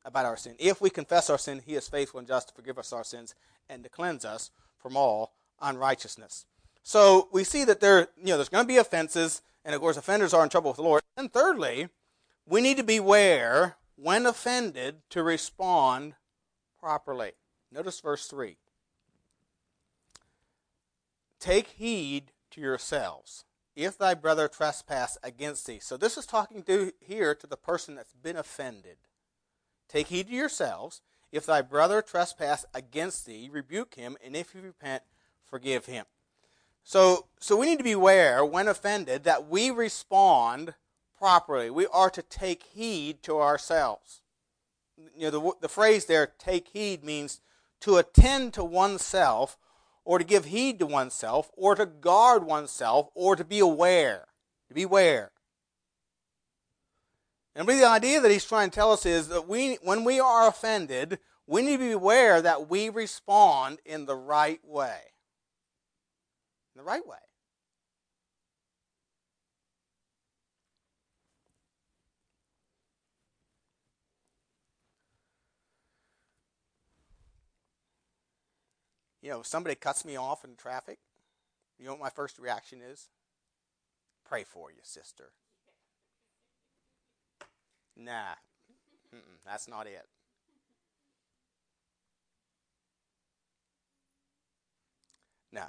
about 0.04 0.26
our 0.26 0.36
sin. 0.36 0.56
If 0.58 0.80
we 0.80 0.90
confess 0.90 1.30
our 1.30 1.38
sin, 1.38 1.62
He 1.64 1.74
is 1.74 1.88
faithful 1.88 2.18
and 2.18 2.26
just 2.26 2.48
to 2.48 2.54
forgive 2.54 2.78
us 2.78 2.92
our 2.92 3.04
sins 3.04 3.34
and 3.68 3.82
to 3.84 3.88
cleanse 3.88 4.24
us 4.24 4.50
from 4.78 4.96
all 4.96 5.34
unrighteousness. 5.60 6.46
So 6.82 7.28
we 7.32 7.44
see 7.44 7.64
that 7.64 7.80
there, 7.80 8.08
you 8.16 8.28
know, 8.28 8.36
there's 8.36 8.48
going 8.48 8.64
to 8.64 8.68
be 8.68 8.78
offenses, 8.78 9.42
and 9.64 9.74
of 9.74 9.80
course, 9.80 9.96
offenders 9.96 10.32
are 10.32 10.42
in 10.42 10.48
trouble 10.48 10.70
with 10.70 10.76
the 10.76 10.82
Lord. 10.82 11.02
And 11.16 11.32
thirdly, 11.32 11.88
we 12.46 12.60
need 12.60 12.78
to 12.78 12.82
beware 12.82 13.76
when 13.96 14.26
offended 14.26 15.02
to 15.10 15.22
respond 15.22 16.14
properly. 16.80 17.32
Notice 17.70 18.00
verse 18.00 18.26
3. 18.26 18.56
Take 21.38 21.68
heed 21.68 22.32
to 22.50 22.60
yourselves 22.60 23.44
if 23.76 23.96
thy 23.96 24.14
brother 24.14 24.48
trespass 24.48 25.16
against 25.22 25.66
thee. 25.66 25.78
So 25.80 25.96
this 25.96 26.16
is 26.16 26.26
talking 26.26 26.62
to 26.64 26.92
here 27.00 27.34
to 27.34 27.46
the 27.46 27.56
person 27.56 27.94
that's 27.94 28.12
been 28.12 28.36
offended. 28.36 28.96
Take 29.88 30.08
heed 30.08 30.28
to 30.28 30.34
yourselves 30.34 31.00
if 31.30 31.46
thy 31.46 31.62
brother 31.62 32.02
trespass 32.02 32.64
against 32.74 33.26
thee, 33.26 33.48
rebuke 33.52 33.94
him, 33.94 34.16
and 34.24 34.34
if 34.34 34.52
he 34.52 34.60
repent, 34.60 35.02
forgive 35.44 35.86
him. 35.86 36.06
So 36.82 37.26
so 37.38 37.56
we 37.56 37.66
need 37.66 37.78
to 37.78 37.84
beware 37.84 38.44
when 38.44 38.66
offended 38.66 39.24
that 39.24 39.48
we 39.48 39.70
respond 39.70 40.74
properly. 41.18 41.70
We 41.70 41.86
are 41.88 42.10
to 42.10 42.22
take 42.22 42.62
heed 42.62 43.22
to 43.24 43.38
ourselves. 43.38 44.22
You 45.16 45.30
know, 45.30 45.30
the, 45.30 45.52
the 45.60 45.68
phrase 45.68 46.06
there, 46.06 46.32
take 46.38 46.68
heed, 46.68 47.04
means 47.04 47.40
to 47.80 47.96
attend 47.96 48.54
to 48.54 48.64
oneself, 48.64 49.58
or 50.08 50.18
to 50.18 50.24
give 50.24 50.46
heed 50.46 50.78
to 50.78 50.86
oneself, 50.86 51.50
or 51.54 51.74
to 51.74 51.84
guard 51.84 52.42
oneself, 52.42 53.10
or 53.14 53.36
to 53.36 53.44
be 53.44 53.58
aware. 53.58 54.28
To 54.68 54.74
beware. 54.74 55.32
And 57.54 57.68
really, 57.68 57.80
the 57.80 57.88
idea 57.88 58.18
that 58.18 58.30
he's 58.30 58.46
trying 58.46 58.70
to 58.70 58.74
tell 58.74 58.90
us 58.90 59.04
is 59.04 59.28
that 59.28 59.46
we, 59.46 59.74
when 59.82 60.04
we 60.04 60.18
are 60.18 60.48
offended, 60.48 61.18
we 61.46 61.60
need 61.60 61.72
to 61.76 61.84
be 61.84 61.90
aware 61.90 62.40
that 62.40 62.70
we 62.70 62.88
respond 62.88 63.80
in 63.84 64.06
the 64.06 64.16
right 64.16 64.60
way. 64.64 64.98
In 66.74 66.78
the 66.78 66.84
right 66.84 67.06
way. 67.06 67.18
You 79.22 79.30
know, 79.30 79.40
if 79.40 79.46
somebody 79.46 79.74
cuts 79.74 80.04
me 80.04 80.16
off 80.16 80.44
in 80.44 80.54
traffic, 80.56 80.98
you 81.78 81.86
know 81.86 81.92
what 81.92 82.00
my 82.00 82.10
first 82.10 82.38
reaction 82.38 82.80
is? 82.80 83.08
Pray 84.24 84.44
for 84.44 84.70
you, 84.70 84.78
sister. 84.82 85.32
Nah, 87.96 88.34
Mm-mm, 89.14 89.38
that's 89.44 89.68
not 89.68 89.86
it. 89.86 90.06
No. 95.52 95.64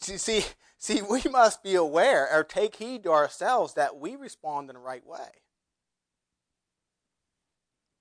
See, 0.00 0.44
see, 0.78 1.02
we 1.02 1.22
must 1.30 1.62
be 1.62 1.74
aware 1.74 2.28
or 2.32 2.44
take 2.44 2.76
heed 2.76 3.04
to 3.04 3.12
ourselves 3.12 3.74
that 3.74 3.98
we 3.98 4.16
respond 4.16 4.70
in 4.70 4.74
the 4.74 4.80
right 4.80 5.06
way. 5.06 5.42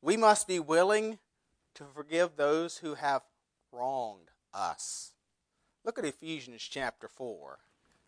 We 0.01 0.15
must 0.15 0.47
be 0.47 0.59
willing 0.59 1.19
to 1.75 1.83
forgive 1.93 2.35
those 2.35 2.77
who 2.77 2.95
have 2.95 3.23
wronged 3.71 4.29
us. 4.53 5.13
Look 5.83 5.99
at 5.99 6.05
Ephesians 6.05 6.61
chapter 6.61 7.07
4. 7.07 7.59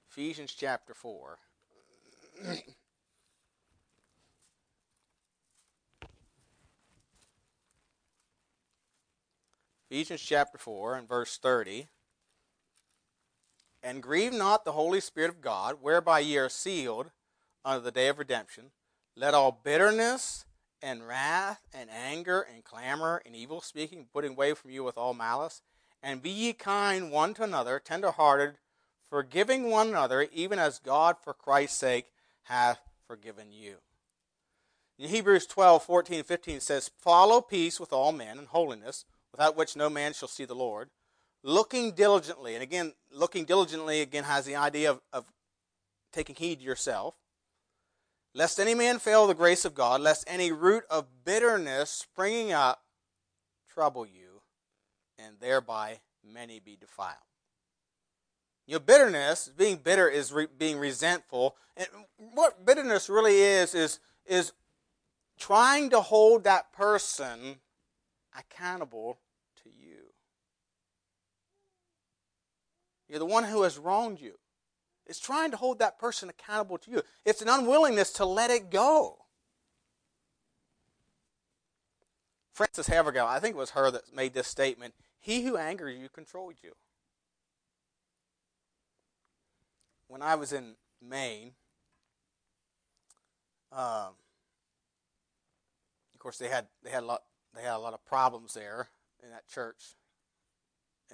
Ephesians 0.09 0.53
chapter 0.53 0.93
4. 0.93 1.39
Ephesians 9.89 10.21
chapter 10.21 10.57
4 10.59 10.97
and 10.97 11.07
verse 11.07 11.37
30. 11.37 11.87
And 13.81 14.03
grieve 14.03 14.33
not 14.33 14.65
the 14.65 14.73
Holy 14.73 14.99
Spirit 14.99 15.29
of 15.29 15.41
God, 15.41 15.77
whereby 15.81 16.19
ye 16.19 16.37
are 16.37 16.49
sealed 16.49 17.11
unto 17.65 17.83
the 17.83 17.91
day 17.91 18.07
of 18.07 18.19
redemption. 18.19 18.71
Let 19.15 19.33
all 19.33 19.61
bitterness 19.63 20.45
and 20.81 21.07
wrath 21.07 21.61
and 21.73 21.89
anger 21.89 22.41
and 22.41 22.63
clamor 22.63 23.21
and 23.25 23.35
evil 23.35 23.61
speaking 23.61 24.07
putting 24.11 24.31
away 24.31 24.53
from 24.53 24.71
you 24.71 24.83
with 24.83 24.97
all 24.97 25.13
malice. 25.13 25.61
And 26.01 26.21
be 26.21 26.29
ye 26.29 26.53
kind 26.53 27.11
one 27.11 27.33
to 27.35 27.43
another, 27.43 27.79
tenderhearted, 27.79 28.55
forgiving 29.09 29.69
one 29.69 29.89
another, 29.89 30.27
even 30.31 30.59
as 30.59 30.79
God 30.79 31.17
for 31.21 31.33
Christ's 31.33 31.77
sake 31.77 32.05
hath 32.43 32.79
forgiven 33.05 33.51
you. 33.51 33.77
In 34.97 35.09
Hebrews 35.09 35.45
12, 35.45 35.83
14, 35.83 36.23
15 36.23 36.59
says, 36.59 36.91
Follow 36.99 37.41
peace 37.41 37.79
with 37.79 37.93
all 37.93 38.11
men 38.11 38.37
and 38.37 38.47
holiness, 38.47 39.05
without 39.31 39.55
which 39.55 39.75
no 39.75 39.89
man 39.89 40.13
shall 40.13 40.27
see 40.27 40.45
the 40.45 40.55
Lord. 40.55 40.89
Looking 41.41 41.93
diligently, 41.93 42.53
and 42.53 42.63
again, 42.63 42.93
looking 43.11 43.45
diligently 43.45 44.01
again 44.01 44.25
has 44.25 44.45
the 44.45 44.57
idea 44.57 44.91
of, 44.91 45.01
of 45.13 45.25
taking 46.11 46.35
heed 46.35 46.61
yourself 46.61 47.15
lest 48.39 48.57
any 48.57 48.73
man 48.73 48.99
fail 48.99 49.27
the 49.27 49.33
grace 49.33 49.65
of 49.65 49.75
God, 49.75 49.99
lest 49.99 50.23
any 50.25 50.49
root 50.49 50.85
of 50.89 51.05
bitterness 51.25 51.89
springing 51.89 52.53
up 52.53 52.81
trouble 53.67 54.05
you, 54.05 54.41
and 55.17 55.35
thereby 55.41 55.99
many 56.23 56.61
be 56.61 56.77
defiled. 56.79 57.17
You 58.65 58.75
know, 58.75 58.79
bitterness, 58.79 59.51
being 59.57 59.75
bitter 59.75 60.07
is 60.07 60.31
re- 60.31 60.47
being 60.57 60.77
resentful. 60.79 61.57
And 61.75 61.87
what 62.33 62.65
bitterness 62.65 63.09
really 63.09 63.41
is, 63.41 63.75
is, 63.75 63.99
is 64.25 64.53
trying 65.37 65.89
to 65.89 65.99
hold 65.99 66.45
that 66.45 66.71
person 66.71 67.57
accountable 68.37 69.19
to 69.63 69.69
you. 69.69 70.13
You're 73.09 73.19
the 73.19 73.25
one 73.25 73.43
who 73.43 73.63
has 73.63 73.77
wronged 73.77 74.21
you. 74.21 74.35
It's 75.09 75.19
trying 75.19 75.49
to 75.49 75.57
hold 75.57 75.79
that 75.79 75.97
person 75.97 76.29
accountable 76.29 76.77
to 76.77 76.91
you. 76.91 77.01
It's 77.25 77.41
an 77.41 77.49
unwillingness 77.49 78.13
to 78.13 78.25
let 78.25 78.51
it 78.51 78.69
go. 78.69 79.17
Frances 82.53 82.85
Havergal, 82.87 83.25
I 83.25 83.39
think 83.39 83.55
it 83.55 83.57
was 83.57 83.71
her 83.71 83.89
that 83.89 84.13
made 84.13 84.35
this 84.35 84.47
statement 84.47 84.93
He 85.19 85.41
who 85.41 85.57
angered 85.57 85.97
you 85.97 86.09
controlled 86.09 86.55
you. 86.61 86.73
When 90.07 90.21
I 90.21 90.35
was 90.35 90.53
in 90.53 90.75
Maine, 91.01 91.53
um, 93.71 94.13
of 96.13 96.19
course 96.19 96.37
they 96.37 96.49
had 96.49 96.67
they 96.83 96.91
had 96.91 97.01
a 97.01 97.05
lot 97.07 97.23
they 97.55 97.63
had 97.63 97.75
a 97.75 97.79
lot 97.79 97.95
of 97.95 98.05
problems 98.05 98.53
there 98.53 98.89
in 99.23 99.31
that 99.31 99.47
church 99.47 99.95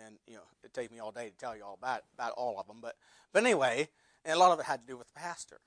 and 0.04 0.18
you 0.28 0.36
know 0.36 0.44
it'd 0.64 0.74
take 0.74 0.92
me 0.92 1.00
all 1.00 1.12
day 1.12 1.30
to 1.30 1.38
tell 1.38 1.56
you 1.56 1.64
all 1.64 1.78
about 1.82 2.02
about 2.14 2.32
all 2.34 2.60
of 2.60 2.68
them. 2.68 2.78
But 2.82 2.96
but 3.34 3.44
anyway, 3.44 3.90
And 4.24 4.36
a 4.36 4.40
lot 4.40 4.52
of 4.52 4.60
it 4.60 4.66
had 4.66 4.82
to 4.82 4.88
do 4.88 4.98
with 4.98 5.08
the 5.08 5.20
pastor. 5.20 5.60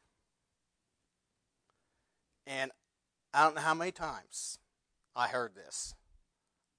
And 2.46 2.70
I 3.34 3.44
don't 3.44 3.54
know 3.54 3.60
how 3.60 3.74
many 3.74 3.92
times 3.92 4.58
I 5.14 5.28
heard 5.28 5.54
this. 5.54 5.94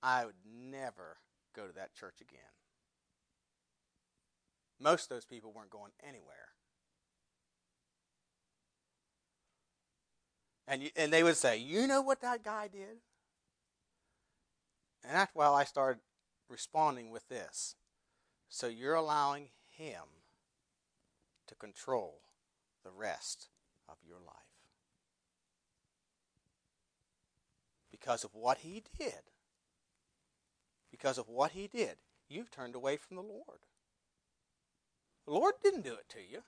I 0.01 0.25
would 0.25 0.35
never 0.45 1.17
go 1.55 1.67
to 1.67 1.73
that 1.73 1.93
church 1.93 2.21
again. 2.21 2.39
Most 4.79 5.03
of 5.03 5.09
those 5.09 5.25
people 5.25 5.51
weren't 5.53 5.69
going 5.69 5.91
anywhere. 6.01 6.49
And, 10.67 10.83
you, 10.83 10.89
and 10.95 11.11
they 11.11 11.23
would 11.23 11.37
say, 11.37 11.57
You 11.57 11.87
know 11.87 12.01
what 12.01 12.21
that 12.21 12.43
guy 12.43 12.67
did? 12.67 13.01
And 15.03 15.15
that's 15.15 15.33
why 15.33 15.47
I 15.47 15.63
started 15.63 15.99
responding 16.49 17.11
with 17.11 17.27
this. 17.29 17.75
So 18.49 18.67
you're 18.67 18.95
allowing 18.95 19.49
him 19.67 20.03
to 21.47 21.55
control 21.55 22.21
the 22.83 22.91
rest 22.91 23.49
of 23.87 23.97
your 24.07 24.17
life. 24.17 24.35
Because 27.91 28.23
of 28.23 28.33
what 28.33 28.59
he 28.59 28.83
did. 28.97 29.21
Because 30.91 31.17
of 31.17 31.27
what 31.29 31.51
he 31.51 31.67
did, 31.67 31.97
you've 32.27 32.51
turned 32.51 32.75
away 32.75 32.97
from 32.97 33.15
the 33.15 33.23
Lord. 33.23 33.59
The 35.25 35.33
Lord 35.33 35.55
didn't 35.63 35.83
do 35.83 35.93
it 35.93 36.09
to 36.09 36.19
you. 36.19 36.41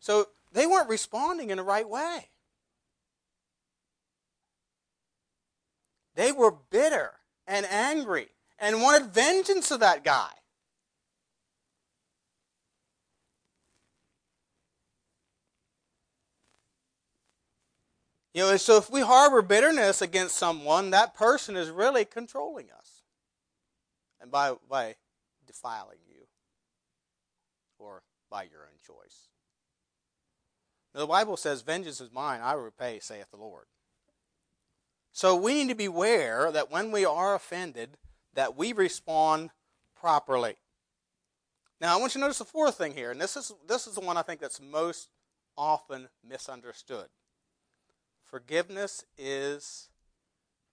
So 0.00 0.28
they 0.52 0.66
weren't 0.66 0.88
responding 0.88 1.50
in 1.50 1.58
the 1.58 1.62
right 1.62 1.88
way. 1.88 2.28
They 6.14 6.32
were 6.32 6.50
bitter 6.50 7.17
and 7.48 7.66
angry 7.66 8.28
and 8.58 8.82
wanted 8.82 9.12
vengeance 9.12 9.70
of 9.70 9.80
that 9.80 10.04
guy. 10.04 10.30
You 18.34 18.42
know, 18.44 18.56
so 18.56 18.76
if 18.76 18.90
we 18.90 19.00
harbor 19.00 19.42
bitterness 19.42 20.00
against 20.00 20.36
someone, 20.36 20.90
that 20.90 21.14
person 21.14 21.56
is 21.56 21.70
really 21.70 22.04
controlling 22.04 22.66
us. 22.70 23.02
And 24.20 24.30
by, 24.30 24.54
by 24.68 24.94
defiling 25.46 25.98
you 26.06 26.26
or 27.78 28.02
by 28.30 28.44
your 28.44 28.60
own 28.60 28.78
choice. 28.86 29.28
Now, 30.94 31.00
the 31.00 31.06
Bible 31.06 31.36
says, 31.36 31.62
Vengeance 31.62 32.00
is 32.00 32.12
mine, 32.12 32.40
I 32.42 32.54
will 32.54 32.62
repay, 32.62 32.98
saith 33.00 33.30
the 33.30 33.38
Lord. 33.38 33.66
So 35.12 35.34
we 35.34 35.54
need 35.54 35.70
to 35.70 35.74
beware 35.74 36.52
that 36.52 36.70
when 36.70 36.90
we 36.90 37.04
are 37.04 37.34
offended, 37.34 37.96
that 38.34 38.56
we 38.56 38.72
respond 38.72 39.50
properly. 39.98 40.56
Now, 41.80 41.94
I 41.94 42.00
want 42.00 42.14
you 42.14 42.20
to 42.20 42.26
notice 42.26 42.38
the 42.38 42.44
fourth 42.44 42.76
thing 42.76 42.94
here, 42.94 43.10
and 43.10 43.20
this 43.20 43.36
is, 43.36 43.52
this 43.66 43.86
is 43.86 43.94
the 43.94 44.00
one 44.00 44.16
I 44.16 44.22
think 44.22 44.40
that's 44.40 44.60
most 44.60 45.08
often 45.56 46.08
misunderstood. 46.28 47.06
Forgiveness 48.24 49.04
is 49.16 49.88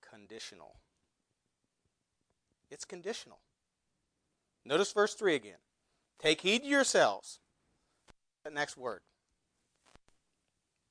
conditional. 0.08 0.75
It's 2.70 2.86
conditional. 2.86 3.39
Notice 4.65 4.92
verse 4.92 5.13
3 5.13 5.36
again. 5.36 5.58
Take 6.20 6.42
heed 6.42 6.63
to 6.63 6.68
yourselves. 6.68 7.39
The 8.44 8.51
next 8.51 8.77
word. 8.77 9.01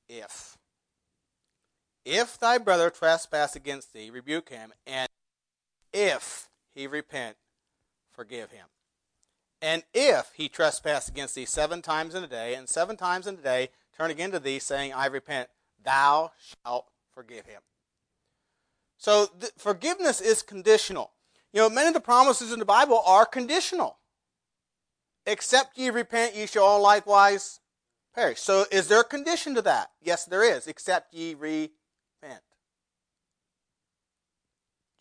If. 0.07 0.57
If 2.05 2.37
thy 2.39 2.59
brother 2.59 2.91
trespass 2.91 3.55
against 3.55 3.91
thee, 3.91 4.11
rebuke 4.11 4.49
him, 4.49 4.71
and 4.85 5.09
if 5.91 6.49
he 6.75 6.85
repent, 6.85 7.35
forgive 8.13 8.51
him. 8.51 8.67
And 9.59 9.83
if 9.93 10.31
he 10.35 10.47
trespass 10.47 11.07
against 11.07 11.33
thee 11.33 11.45
seven 11.45 11.81
times 11.81 12.13
in 12.13 12.23
a 12.23 12.27
day, 12.27 12.53
and 12.53 12.69
seven 12.69 12.95
times 12.95 13.25
in 13.25 13.33
a 13.35 13.41
day 13.41 13.69
turn 13.97 14.11
again 14.11 14.31
to 14.31 14.39
thee, 14.39 14.59
saying, 14.59 14.93
I 14.93 15.07
repent, 15.07 15.49
thou 15.83 16.31
shalt 16.37 16.85
forgive 17.15 17.47
him. 17.47 17.61
So 18.97 19.29
forgiveness 19.57 20.21
is 20.21 20.43
conditional. 20.43 21.11
You 21.53 21.61
know, 21.61 21.69
many 21.69 21.87
of 21.87 21.93
the 21.95 22.01
promises 22.01 22.51
in 22.53 22.59
the 22.59 22.65
Bible 22.65 23.01
are 23.05 23.25
conditional. 23.25 23.97
Except 25.25 25.77
ye 25.77 25.89
repent, 25.89 26.35
ye 26.35 26.45
shall 26.45 26.65
all 26.65 26.81
likewise 26.81 27.61
perish. 28.13 28.39
So 28.39 28.65
is 28.71 28.89
there 28.89 28.99
a 28.99 29.05
condition 29.05 29.55
to 29.55 29.61
that? 29.63 29.89
Yes, 30.01 30.25
there 30.25 30.43
is. 30.43 30.67
Except 30.67 31.11
ye 31.13 31.33
repent. 31.33 31.71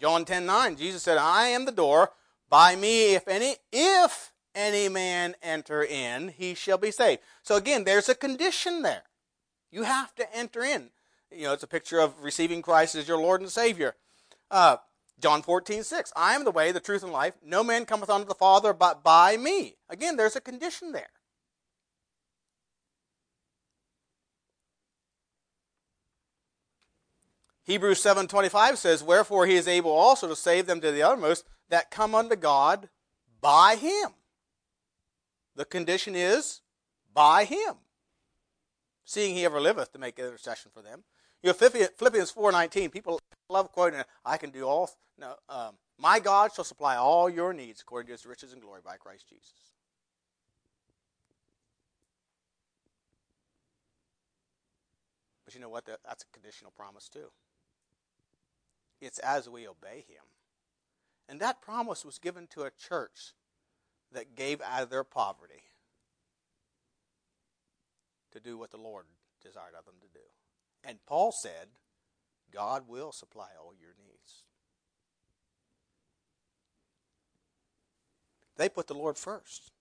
John 0.01 0.25
10 0.25 0.45
9, 0.45 0.77
Jesus 0.77 1.03
said, 1.03 1.19
I 1.19 1.47
am 1.47 1.65
the 1.65 1.73
door. 1.73 2.11
By 2.51 2.77
me, 2.77 3.15
if 3.15 3.27
any, 3.27 3.57
if 3.73 4.33
any 4.55 4.89
man 4.89 5.35
enter 5.43 5.83
in, 5.83 6.29
he 6.29 6.55
shall 6.55 6.79
be 6.79 6.91
saved. 6.91 7.23
So 7.43 7.57
again, 7.57 7.85
there's 7.85 8.09
a 8.09 8.15
condition 8.15 8.83
there. 8.83 9.05
You 9.71 9.85
have 9.85 10.15
to 10.17 10.37
enter 10.37 10.63
in. 10.63 10.91
You 11.31 11.45
know, 11.45 11.53
it's 11.53 11.63
a 11.63 11.69
picture 11.69 12.01
of 12.01 12.23
receiving 12.23 12.63
Christ 12.63 12.95
as 12.95 13.09
your 13.09 13.19
Lord 13.19 13.41
and 13.41 13.51
Savior. 13.51 13.97
Uh, 14.51 14.77
John 15.21 15.43
14, 15.43 15.83
6. 15.83 16.13
I 16.15 16.35
am 16.35 16.45
the 16.45 16.51
way, 16.51 16.71
the 16.71 16.81
truth, 16.81 17.03
and 17.03 17.13
life. 17.13 17.35
No 17.45 17.65
man 17.65 17.87
cometh 17.87 18.11
unto 18.11 18.27
the 18.27 18.35
Father 18.35 18.73
but 18.73 19.03
by 19.03 19.37
me. 19.37 19.77
Again, 19.89 20.17
there's 20.17 20.37
a 20.37 20.41
condition 20.41 20.93
there. 20.93 21.11
Hebrews 27.65 28.01
7:25 28.01 28.79
says, 28.79 29.03
"Wherefore 29.03 29.47
he 29.47 29.57
is 29.57 29.67
able 29.67 29.91
also 29.91 30.29
to 30.29 30.37
save 30.37 30.67
them 30.67 30.81
to 30.81 30.93
the 30.93 31.03
uttermost 31.03 31.45
that 31.69 31.91
come 31.91 32.15
unto 32.15 32.37
God 32.37 32.91
by 33.41 33.77
him." 33.77 34.15
The 35.55 35.65
condition 35.65 36.15
is 36.15 36.61
by 37.13 37.45
him. 37.45 37.79
Seeing 39.05 39.35
he 39.35 39.45
ever 39.45 39.61
liveth 39.61 39.93
to 39.93 39.99
make 39.99 40.19
intercession 40.19 40.71
for 40.73 40.83
them. 40.83 41.05
You 41.43 41.49
know, 41.49 41.55
Philippians 41.55 42.31
4:19, 42.31 42.91
people 42.91 43.21
love 43.49 43.73
quoting 43.73 44.03
I 44.25 44.39
can 44.39 44.51
do 44.51 44.67
all 44.67 44.91
no, 45.17 45.37
um, 45.49 45.79
my 45.99 46.19
God 46.19 46.53
shall 46.53 46.65
supply 46.65 46.97
all 46.97 47.31
your 47.31 47.53
needs 47.53 47.81
according 47.81 48.09
to 48.09 48.13
his 48.13 48.27
riches 48.27 48.53
and 48.53 48.61
glory 48.61 48.81
by 48.85 48.97
Christ 48.97 49.29
Jesus. 49.29 49.53
But 55.45 55.55
you 55.55 55.61
know 55.61 55.69
what? 55.69 55.85
That's 55.85 56.25
a 56.25 56.27
conditional 56.33 56.73
promise 56.73 57.09
too. 57.09 57.31
It's 59.01 59.19
as 59.19 59.49
we 59.49 59.67
obey 59.69 60.05
him. 60.09 60.25
And 61.29 61.41
that 61.41 61.63
promise 61.63 62.05
was 62.05 62.19
given 62.19 62.47
to 62.49 62.63
a 62.63 62.71
church 62.71 63.33
that 64.13 64.37
gave 64.37 64.61
out 64.61 64.83
of 64.83 64.91
their 64.91 65.05
poverty 65.05 65.63
to 68.33 68.41
do 68.41 68.59
what 68.59 68.71
the 68.71 68.77
Lord 68.77 69.07
desired 69.43 69.75
of 69.79 69.85
them 69.85 69.95
to 70.01 70.09
do. 70.19 70.25
And 70.85 70.99
Paul 71.07 71.33
said, 71.33 71.69
God 72.53 72.85
will 72.89 73.13
supply 73.13 73.49
all 73.59 73.73
your 73.81 73.95
needs. 73.99 74.43
They 78.57 78.69
put 78.69 78.87
the 78.87 78.95
Lord 78.95 79.19
first. 79.19 79.73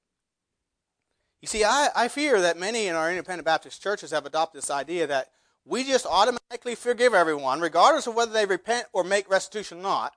You 1.42 1.48
see, 1.48 1.64
I, 1.64 1.90
I 1.96 2.08
fear 2.08 2.40
that 2.42 2.58
many 2.58 2.88
in 2.88 2.96
our 2.96 3.10
independent 3.12 3.46
Baptist 3.46 3.84
churches 3.84 4.12
have 4.12 4.26
adopted 4.26 4.62
this 4.62 4.72
idea 4.72 5.06
that 5.08 5.32
we 5.66 5.84
just 5.84 6.06
automatically 6.06 6.76
forgive 6.76 7.14
everyone, 7.14 7.62
regardless 7.62 8.08
of 8.08 8.16
whether 8.16 8.34
they 8.34 8.46
repent 8.46 8.88
or 8.94 9.04
make 9.04 9.30
restitution 9.30 9.80
or 9.80 9.84
not, 9.84 10.14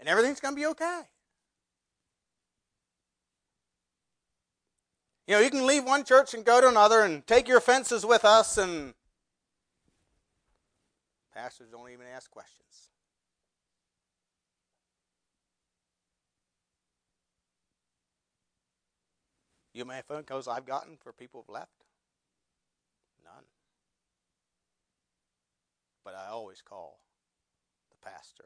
and 0.00 0.08
everything's 0.08 0.40
going 0.40 0.54
to 0.54 0.60
be 0.60 0.66
okay. 0.66 1.02
You 5.26 5.34
know, 5.34 5.40
you 5.40 5.50
can 5.50 5.66
leave 5.66 5.84
one 5.84 6.04
church 6.04 6.34
and 6.34 6.44
go 6.44 6.60
to 6.60 6.68
another 6.68 7.02
and 7.02 7.26
take 7.26 7.48
your 7.48 7.58
offenses 7.58 8.06
with 8.06 8.24
us, 8.24 8.58
and 8.58 8.94
pastors 11.34 11.68
don't 11.70 11.90
even 11.90 12.06
ask 12.14 12.30
questions. 12.30 12.90
You 19.76 19.84
how 19.84 19.88
many 19.88 20.02
phone 20.08 20.22
calls 20.22 20.48
I've 20.48 20.64
gotten 20.64 20.96
for 20.96 21.12
people 21.12 21.44
who've 21.46 21.54
left? 21.54 21.84
None. 23.22 23.44
But 26.06 26.14
I 26.14 26.28
always 26.30 26.62
call 26.62 27.00
the 27.90 27.96
pastor 28.08 28.44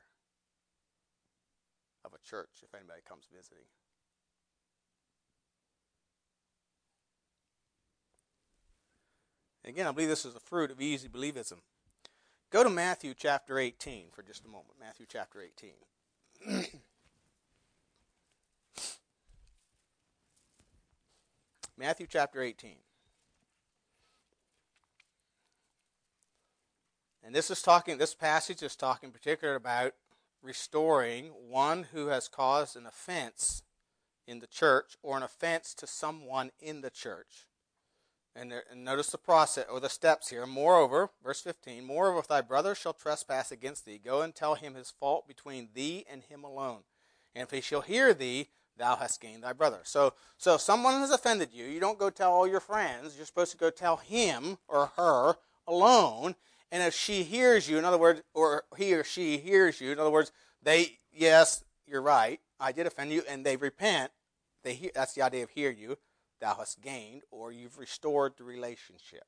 of 2.02 2.14
a 2.14 2.18
church 2.26 2.62
if 2.62 2.74
anybody 2.74 3.02
comes 3.06 3.26
visiting. 3.30 3.66
Again, 9.62 9.86
I 9.86 9.92
believe 9.92 10.08
this 10.08 10.24
is 10.24 10.32
the 10.32 10.40
fruit 10.40 10.70
of 10.70 10.80
easy 10.80 11.06
believism. 11.06 11.58
Go 12.48 12.64
to 12.64 12.70
Matthew 12.70 13.12
chapter 13.14 13.58
18 13.58 14.06
for 14.10 14.22
just 14.22 14.46
a 14.46 14.48
moment. 14.48 14.76
Matthew 14.80 15.04
chapter 15.06 15.42
18. 15.42 16.64
Matthew 21.76 22.06
chapter 22.08 22.40
18. 22.40 22.76
And 27.30 27.34
this 27.36 27.48
is 27.48 27.62
talking, 27.62 27.96
this 27.96 28.12
passage 28.12 28.60
is 28.60 28.74
talking 28.74 29.12
particularly 29.12 29.56
about 29.56 29.92
restoring 30.42 31.26
one 31.48 31.86
who 31.92 32.08
has 32.08 32.26
caused 32.26 32.74
an 32.74 32.86
offense 32.86 33.62
in 34.26 34.40
the 34.40 34.48
church 34.48 34.96
or 35.00 35.16
an 35.16 35.22
offense 35.22 35.72
to 35.74 35.86
someone 35.86 36.50
in 36.58 36.80
the 36.80 36.90
church. 36.90 37.46
And, 38.34 38.50
there, 38.50 38.64
and, 38.68 38.84
notice 38.84 39.10
the 39.10 39.16
process 39.16 39.66
or 39.70 39.78
the 39.78 39.88
steps 39.88 40.30
here. 40.30 40.44
Moreover, 40.44 41.10
verse 41.22 41.40
15, 41.40 41.84
moreover, 41.84 42.18
if 42.18 42.26
thy 42.26 42.40
brother 42.40 42.74
shall 42.74 42.94
trespass 42.94 43.52
against 43.52 43.86
thee, 43.86 44.00
go 44.04 44.22
and 44.22 44.34
tell 44.34 44.56
him 44.56 44.74
his 44.74 44.90
fault 44.90 45.28
between 45.28 45.68
thee 45.72 46.04
and 46.10 46.24
him 46.24 46.42
alone. 46.42 46.80
And 47.36 47.44
if 47.44 47.52
he 47.52 47.60
shall 47.60 47.82
hear 47.82 48.12
thee, 48.12 48.48
thou 48.76 48.96
hast 48.96 49.20
gained 49.20 49.44
thy 49.44 49.52
brother. 49.52 49.82
So, 49.84 50.14
so 50.36 50.56
if 50.56 50.62
someone 50.62 50.94
has 50.94 51.12
offended 51.12 51.50
you, 51.52 51.66
you 51.66 51.78
don't 51.78 51.96
go 51.96 52.10
tell 52.10 52.32
all 52.32 52.48
your 52.48 52.58
friends. 52.58 53.16
You're 53.16 53.24
supposed 53.24 53.52
to 53.52 53.56
go 53.56 53.70
tell 53.70 53.98
him 53.98 54.58
or 54.66 54.90
her 54.96 55.34
alone. 55.68 56.34
And 56.72 56.82
if 56.82 56.94
she 56.94 57.24
hears 57.24 57.68
you, 57.68 57.78
in 57.78 57.84
other 57.84 57.98
words, 57.98 58.22
or 58.34 58.64
he 58.76 58.94
or 58.94 59.02
she 59.02 59.38
hears 59.38 59.80
you, 59.80 59.90
in 59.90 59.98
other 59.98 60.10
words, 60.10 60.30
they, 60.62 60.98
yes, 61.12 61.64
you're 61.86 62.02
right, 62.02 62.40
I 62.60 62.72
did 62.72 62.86
offend 62.86 63.12
you, 63.12 63.22
and 63.28 63.44
they 63.44 63.56
repent, 63.56 64.12
they 64.62 64.74
hear, 64.74 64.90
that's 64.94 65.14
the 65.14 65.22
idea 65.22 65.42
of 65.42 65.50
hear 65.50 65.70
you, 65.70 65.98
thou 66.40 66.54
hast 66.54 66.80
gained, 66.80 67.22
or 67.30 67.50
you've 67.50 67.78
restored 67.78 68.34
the 68.36 68.44
relationship. 68.44 69.24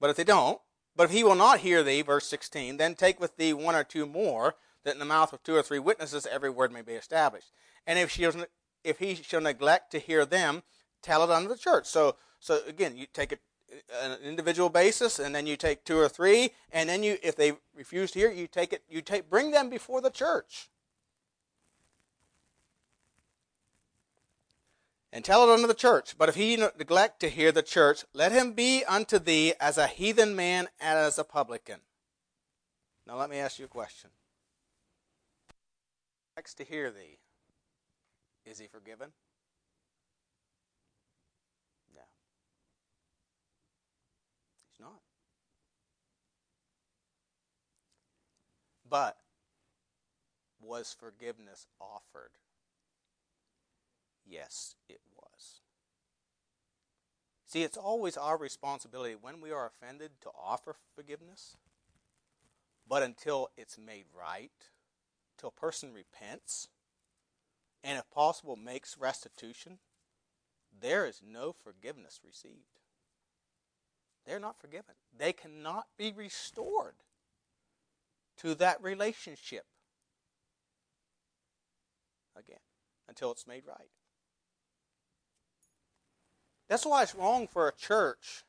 But 0.00 0.10
if 0.10 0.16
they 0.16 0.24
don't, 0.24 0.60
but 0.94 1.04
if 1.04 1.10
he 1.10 1.24
will 1.24 1.34
not 1.34 1.60
hear 1.60 1.82
thee, 1.82 2.02
verse 2.02 2.26
16, 2.26 2.76
then 2.76 2.94
take 2.94 3.20
with 3.20 3.36
thee 3.36 3.52
one 3.52 3.74
or 3.74 3.84
two 3.84 4.06
more, 4.06 4.54
that 4.84 4.94
in 4.94 5.00
the 5.00 5.04
mouth 5.04 5.32
of 5.32 5.42
two 5.42 5.56
or 5.56 5.62
three 5.62 5.78
witnesses 5.78 6.26
every 6.26 6.50
word 6.50 6.72
may 6.72 6.82
be 6.82 6.92
established. 6.92 7.50
And 7.86 7.98
if, 7.98 8.10
she, 8.10 8.28
if 8.84 8.98
he 8.98 9.14
shall 9.16 9.40
neglect 9.40 9.90
to 9.92 9.98
hear 9.98 10.24
them, 10.24 10.62
tell 11.02 11.24
it 11.24 11.30
unto 11.30 11.48
the 11.48 11.56
church. 11.56 11.86
So, 11.86 12.16
so 12.40 12.60
again, 12.66 12.96
you 12.96 13.06
take 13.12 13.32
it 13.32 13.40
an 14.02 14.18
individual 14.22 14.68
basis, 14.68 15.18
and 15.18 15.34
then 15.34 15.46
you 15.46 15.56
take 15.56 15.84
two 15.84 15.98
or 15.98 16.08
three, 16.08 16.50
and 16.72 16.88
then 16.88 17.02
you, 17.02 17.18
if 17.22 17.36
they 17.36 17.52
refuse 17.74 18.10
to 18.12 18.18
hear, 18.18 18.30
you 18.30 18.46
take 18.46 18.72
it, 18.72 18.82
you 18.88 19.02
take, 19.02 19.28
bring 19.28 19.50
them 19.50 19.68
before 19.68 20.00
the 20.00 20.10
church. 20.10 20.68
and 25.12 25.24
tell 25.24 25.48
it 25.48 25.52
unto 25.52 25.66
the 25.66 25.74
church. 25.74 26.16
But 26.18 26.28
if 26.28 26.34
he 26.34 26.56
neglect 26.56 27.20
to 27.20 27.28
hear 27.28 27.52
the 27.52 27.62
church, 27.62 28.04
let 28.12 28.32
him 28.32 28.52
be 28.52 28.84
unto 28.84 29.18
thee 29.18 29.54
as 29.60 29.78
a 29.78 29.86
heathen 29.86 30.36
man 30.36 30.68
and 30.80 30.98
as 30.98 31.18
a 31.18 31.24
publican. 31.24 31.80
Now 33.06 33.16
let 33.16 33.30
me 33.30 33.38
ask 33.38 33.58
you 33.58 33.64
a 33.64 33.68
question. 33.68 34.10
Next 36.36 36.54
to 36.54 36.64
hear 36.64 36.90
thee, 36.90 37.18
is 38.44 38.58
he 38.58 38.66
forgiven? 38.66 39.08
No. 41.94 42.02
He's 44.70 44.80
not. 44.80 45.00
But 48.88 49.16
was 50.60 50.96
forgiveness 50.98 51.66
offered? 51.80 52.30
Yes, 54.26 54.74
it 54.88 55.00
was. 55.16 55.60
See, 57.46 57.62
it's 57.62 57.76
always 57.76 58.16
our 58.16 58.36
responsibility 58.36 59.14
when 59.18 59.40
we 59.40 59.50
are 59.52 59.66
offended 59.66 60.12
to 60.22 60.30
offer 60.38 60.76
forgiveness. 60.94 61.56
But 62.86 63.02
until 63.02 63.48
it's 63.56 63.78
made 63.78 64.04
right, 64.18 64.50
till 65.38 65.48
a 65.56 65.60
person 65.60 65.92
repents, 65.92 66.68
and 67.84 67.98
if 67.98 68.10
possible 68.10 68.56
makes 68.56 68.98
restitution, 68.98 69.78
there 70.80 71.06
is 71.06 71.22
no 71.26 71.52
forgiveness 71.52 72.20
received. 72.24 72.80
They're 74.26 74.40
not 74.40 74.60
forgiven. 74.60 74.94
They 75.16 75.32
cannot 75.32 75.86
be 75.96 76.12
restored 76.12 76.94
to 78.38 78.54
that 78.56 78.82
relationship 78.82 79.64
again 82.36 82.58
until 83.08 83.32
it's 83.32 83.46
made 83.46 83.64
right. 83.66 83.90
That's 86.68 86.84
why 86.84 87.02
it's 87.02 87.14
wrong 87.14 87.48
for 87.48 87.66
a 87.66 87.74
church 87.74 88.44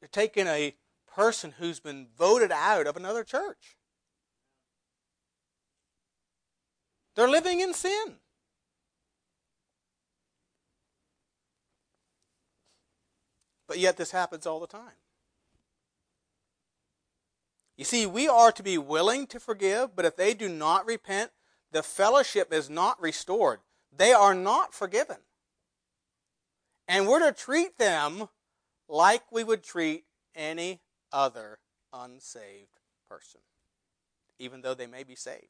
to 0.00 0.08
take 0.08 0.36
in 0.36 0.46
a 0.46 0.74
person 1.14 1.54
who's 1.58 1.80
been 1.80 2.06
voted 2.16 2.52
out 2.52 2.86
of 2.86 2.96
another 2.96 3.24
church. 3.24 3.76
They're 7.14 7.28
living 7.28 7.60
in 7.60 7.74
sin. 7.74 8.16
But 13.66 13.78
yet, 13.78 13.96
this 13.96 14.10
happens 14.10 14.46
all 14.46 14.60
the 14.60 14.66
time. 14.66 15.03
You 17.76 17.84
see, 17.84 18.06
we 18.06 18.28
are 18.28 18.52
to 18.52 18.62
be 18.62 18.78
willing 18.78 19.26
to 19.28 19.40
forgive, 19.40 19.96
but 19.96 20.04
if 20.04 20.16
they 20.16 20.34
do 20.34 20.48
not 20.48 20.86
repent, 20.86 21.30
the 21.72 21.82
fellowship 21.82 22.52
is 22.52 22.70
not 22.70 23.00
restored. 23.02 23.60
They 23.96 24.12
are 24.12 24.34
not 24.34 24.72
forgiven. 24.74 25.18
And 26.86 27.08
we're 27.08 27.20
to 27.20 27.32
treat 27.32 27.78
them 27.78 28.28
like 28.88 29.32
we 29.32 29.42
would 29.42 29.64
treat 29.64 30.04
any 30.34 30.80
other 31.12 31.58
unsaved 31.92 32.80
person, 33.08 33.40
even 34.38 34.60
though 34.60 34.74
they 34.74 34.86
may 34.86 35.02
be 35.02 35.16
saved. 35.16 35.48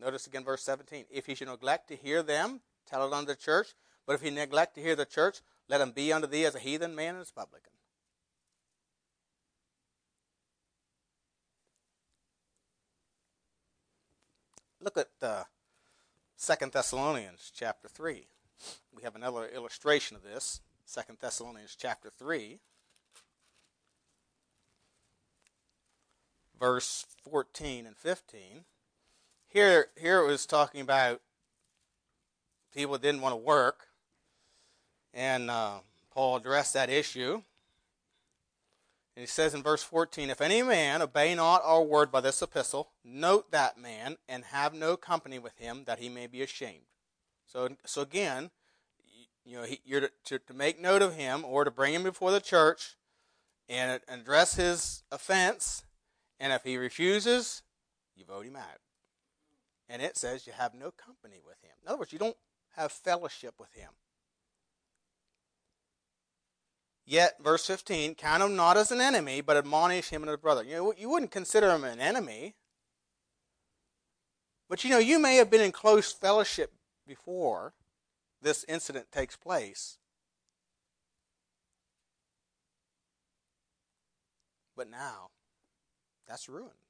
Notice 0.00 0.26
again 0.26 0.44
verse 0.44 0.62
17. 0.62 1.06
If 1.10 1.26
he 1.26 1.34
should 1.34 1.48
neglect 1.48 1.88
to 1.88 1.96
hear 1.96 2.22
them, 2.22 2.60
tell 2.86 3.06
it 3.06 3.12
unto 3.12 3.26
the 3.26 3.36
church. 3.36 3.68
But 4.06 4.14
if 4.14 4.20
he 4.20 4.30
neglect 4.30 4.74
to 4.74 4.82
hear 4.82 4.96
the 4.96 5.06
church, 5.06 5.40
let 5.68 5.80
him 5.80 5.92
be 5.92 6.12
unto 6.12 6.26
thee 6.26 6.44
as 6.44 6.54
a 6.54 6.58
heathen 6.58 6.94
man 6.94 7.14
and 7.14 7.22
as 7.22 7.30
a 7.30 7.34
publican. 7.34 7.72
Look 14.84 14.98
at 14.98 15.08
uh, 15.22 15.44
2 16.38 16.70
Thessalonians 16.70 17.50
chapter 17.54 17.88
3 17.88 18.26
we 18.94 19.02
have 19.02 19.16
another 19.16 19.46
illustration 19.46 20.16
of 20.16 20.22
this, 20.22 20.60
Second 20.84 21.18
Thessalonians 21.20 21.76
chapter 21.78 22.10
3, 22.16 22.58
verse 26.58 27.06
14 27.30 27.86
and 27.86 27.96
15. 27.96 28.64
Here, 29.48 29.88
here 29.96 30.20
it 30.20 30.26
was 30.26 30.46
talking 30.46 30.80
about 30.80 31.20
people 32.74 32.98
didn't 32.98 33.20
want 33.20 33.32
to 33.32 33.36
work, 33.36 33.88
and 35.12 35.50
uh, 35.50 35.78
Paul 36.12 36.36
addressed 36.36 36.74
that 36.74 36.90
issue. 36.90 37.42
And 39.16 39.22
he 39.22 39.26
says 39.26 39.54
in 39.54 39.62
verse 39.62 39.82
14, 39.82 40.28
If 40.28 40.40
any 40.40 40.62
man 40.62 41.00
obey 41.00 41.34
not 41.34 41.62
our 41.64 41.82
word 41.82 42.10
by 42.10 42.20
this 42.20 42.42
epistle, 42.42 42.90
note 43.04 43.52
that 43.52 43.78
man, 43.78 44.16
and 44.28 44.44
have 44.46 44.74
no 44.74 44.96
company 44.96 45.38
with 45.38 45.56
him, 45.58 45.84
that 45.86 46.00
he 46.00 46.08
may 46.08 46.26
be 46.26 46.42
ashamed. 46.42 46.86
So, 47.46 47.68
so 47.86 48.02
again, 48.02 48.50
you 49.44 49.58
know, 49.58 49.64
he, 49.64 49.80
you're 49.84 50.00
to, 50.00 50.10
to, 50.24 50.38
to, 50.38 50.54
make 50.54 50.80
note 50.80 51.02
of 51.02 51.14
him 51.14 51.44
or 51.44 51.64
to 51.64 51.70
bring 51.70 51.94
him 51.94 52.02
before 52.02 52.32
the 52.32 52.40
church 52.40 52.96
and 53.68 54.00
address 54.08 54.56
his 54.56 55.04
offense. 55.12 55.84
And 56.40 56.52
if 56.52 56.64
he 56.64 56.76
refuses, 56.76 57.62
you 58.16 58.24
vote 58.24 58.46
him 58.46 58.56
out. 58.56 58.80
And 59.88 60.02
it 60.02 60.16
says 60.16 60.46
you 60.46 60.54
have 60.54 60.74
no 60.74 60.90
company 60.90 61.40
with 61.44 61.60
him. 61.62 61.72
In 61.82 61.88
other 61.88 61.98
words, 61.98 62.12
you 62.12 62.18
don't 62.18 62.36
have 62.76 62.90
fellowship 62.90 63.54
with 63.60 63.72
him. 63.74 63.90
Yet, 67.06 67.36
verse 67.42 67.66
15, 67.66 68.14
count 68.14 68.42
him 68.42 68.56
not 68.56 68.76
as 68.76 68.90
an 68.90 69.00
enemy, 69.00 69.42
but 69.42 69.56
admonish 69.56 70.08
him 70.08 70.22
and 70.22 70.30
his 70.30 70.38
brother. 70.38 70.64
You 70.64 70.76
know, 70.76 70.94
you 70.96 71.10
wouldn't 71.10 71.30
consider 71.30 71.70
him 71.70 71.84
an 71.84 72.00
enemy. 72.00 72.54
But 74.68 74.84
you 74.84 74.90
know, 74.90 74.98
you 74.98 75.18
may 75.18 75.36
have 75.36 75.50
been 75.50 75.60
in 75.60 75.72
close 75.72 76.12
fellowship 76.12 76.72
before 77.06 77.74
this 78.40 78.64
incident 78.68 79.12
takes 79.12 79.36
place. 79.36 79.98
But 84.76 84.90
now, 84.90 85.28
that's 86.26 86.48
ruined. 86.48 86.83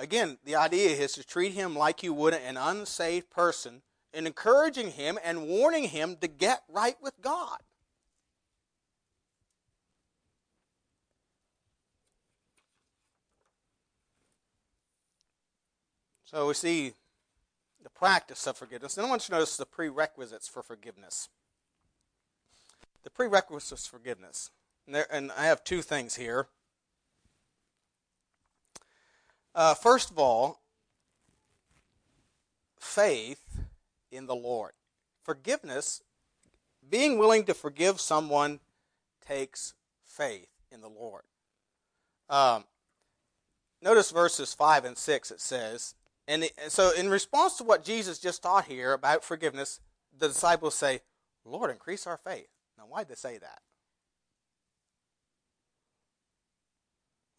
Again, 0.00 0.38
the 0.46 0.56
idea 0.56 0.96
is 0.96 1.12
to 1.12 1.22
treat 1.22 1.52
him 1.52 1.76
like 1.76 2.02
you 2.02 2.14
would 2.14 2.32
an 2.32 2.56
unsaved 2.56 3.28
person 3.28 3.82
and 4.14 4.26
encouraging 4.26 4.92
him 4.92 5.18
and 5.22 5.46
warning 5.46 5.84
him 5.84 6.16
to 6.22 6.26
get 6.26 6.62
right 6.70 6.96
with 7.02 7.20
God. 7.20 7.58
So 16.24 16.48
we 16.48 16.54
see 16.54 16.94
the 17.82 17.90
practice 17.90 18.46
of 18.46 18.56
forgiveness. 18.56 18.94
Then 18.94 19.04
I 19.04 19.08
want 19.08 19.24
you 19.24 19.26
to 19.26 19.32
notice 19.32 19.58
the 19.58 19.66
prerequisites 19.66 20.48
for 20.48 20.62
forgiveness. 20.62 21.28
The 23.04 23.10
prerequisites 23.10 23.86
for 23.86 23.98
forgiveness. 23.98 24.50
And, 24.86 24.94
there, 24.94 25.06
and 25.12 25.30
I 25.32 25.44
have 25.44 25.62
two 25.62 25.82
things 25.82 26.16
here. 26.16 26.48
Uh, 29.60 29.74
first 29.74 30.10
of 30.10 30.18
all, 30.18 30.62
faith 32.78 33.60
in 34.10 34.24
the 34.24 34.34
Lord. 34.34 34.72
Forgiveness, 35.22 36.02
being 36.88 37.18
willing 37.18 37.44
to 37.44 37.52
forgive 37.52 38.00
someone, 38.00 38.60
takes 39.20 39.74
faith 40.02 40.48
in 40.72 40.80
the 40.80 40.88
Lord. 40.88 41.24
Um, 42.30 42.64
notice 43.82 44.10
verses 44.10 44.54
5 44.54 44.86
and 44.86 44.96
6, 44.96 45.30
it 45.30 45.42
says, 45.42 45.94
and 46.26 46.48
so 46.68 46.92
in 46.96 47.10
response 47.10 47.58
to 47.58 47.64
what 47.64 47.84
Jesus 47.84 48.18
just 48.18 48.42
taught 48.42 48.64
here 48.64 48.94
about 48.94 49.22
forgiveness, 49.22 49.80
the 50.18 50.28
disciples 50.28 50.74
say, 50.74 51.00
Lord, 51.44 51.70
increase 51.70 52.06
our 52.06 52.16
faith. 52.16 52.48
Now, 52.78 52.84
why'd 52.84 53.10
they 53.10 53.14
say 53.14 53.36
that? 53.36 53.60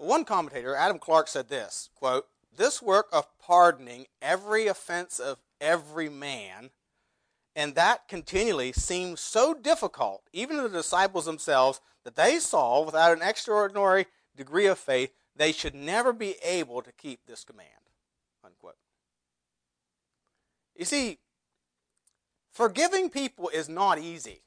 One 0.01 0.25
commentator, 0.25 0.75
Adam 0.75 0.99
Clarke, 0.99 1.27
said 1.27 1.49
this 1.49 1.89
quote, 1.95 2.27
This 2.55 2.81
work 2.81 3.07
of 3.13 3.27
pardoning 3.39 4.07
every 4.21 4.67
offense 4.67 5.19
of 5.19 5.37
every 5.59 6.09
man, 6.09 6.71
and 7.55 7.75
that 7.75 8.07
continually 8.07 8.71
seemed 8.71 9.19
so 9.19 9.53
difficult, 9.53 10.23
even 10.33 10.57
to 10.57 10.63
the 10.63 10.69
disciples 10.69 11.25
themselves, 11.25 11.81
that 12.03 12.15
they 12.15 12.39
saw, 12.39 12.83
without 12.83 13.15
an 13.15 13.21
extraordinary 13.21 14.07
degree 14.35 14.65
of 14.65 14.79
faith, 14.79 15.13
they 15.35 15.51
should 15.51 15.75
never 15.75 16.11
be 16.13 16.35
able 16.43 16.81
to 16.81 16.91
keep 16.91 17.25
this 17.25 17.43
command. 17.43 17.69
Unquote. 18.43 18.75
You 20.75 20.85
see, 20.85 21.19
forgiving 22.51 23.09
people 23.09 23.49
is 23.49 23.69
not 23.69 23.99
easy. 23.99 24.41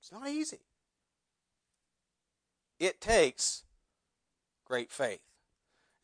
It's 0.00 0.10
not 0.10 0.28
easy. 0.28 0.60
It 2.78 3.00
takes 3.00 3.64
great 4.64 4.90
faith. 4.90 5.20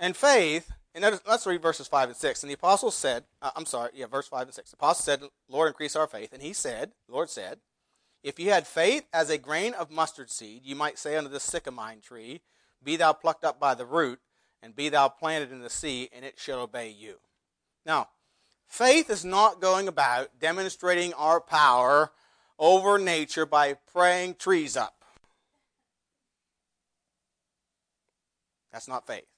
And 0.01 0.17
faith, 0.17 0.73
and 0.95 1.05
let's 1.27 1.47
read 1.47 1.63
verses 1.63 1.87
5 1.87 2.11
and 2.11 2.17
6. 2.17 2.43
And 2.43 2.51
the 2.51 2.55
apostle 2.55 2.91
said, 2.91 3.25
uh, 3.43 3.51
I'm 3.55 3.67
sorry, 3.67 3.91
yeah, 3.95 4.07
verse 4.07 4.29
5 4.29 4.49
and 4.49 4.55
6. 4.55 4.71
The 4.71 4.77
apostle 4.77 5.05
said, 5.05 5.23
Lord, 5.49 5.69
increase 5.69 5.97
our 5.97 6.07
faith. 6.07 6.33
And 6.33 6.43
he 6.43 6.53
said, 6.53 6.93
Lord 7.09 7.31
said, 7.31 7.59
if 8.23 8.41
you 8.41 8.51
had 8.51 8.67
faith 8.67 9.05
as 9.13 9.29
a 9.29 9.39
grain 9.39 9.75
of 9.75 9.91
mustard 9.91 10.31
seed, 10.31 10.63
you 10.65 10.75
might 10.75 10.99
say 10.99 11.15
unto 11.17 11.29
this 11.29 11.45
sycamore 11.45 11.95
tree, 12.03 12.41
Be 12.83 12.97
thou 12.97 13.13
plucked 13.13 13.45
up 13.45 13.61
by 13.61 13.75
the 13.75 13.85
root, 13.85 14.19
and 14.63 14.75
be 14.75 14.89
thou 14.89 15.09
planted 15.09 15.53
in 15.53 15.61
the 15.61 15.69
sea, 15.69 16.09
and 16.11 16.25
it 16.25 16.39
shall 16.39 16.61
obey 16.61 16.89
you. 16.89 17.17
Now, 17.85 18.09
faith 18.67 19.11
is 19.11 19.27
not 19.27 19.61
going 19.61 19.89
about 19.89 20.39
demonstrating 20.41 21.13
our 21.13 21.39
power 21.39 22.13
over 22.59 22.99
nature 22.99 23.45
by 23.45 23.75
praying 23.75 24.37
trees 24.37 24.75
up. 24.75 25.04
That's 28.75 28.89
not 28.89 29.07
faith. 29.07 29.29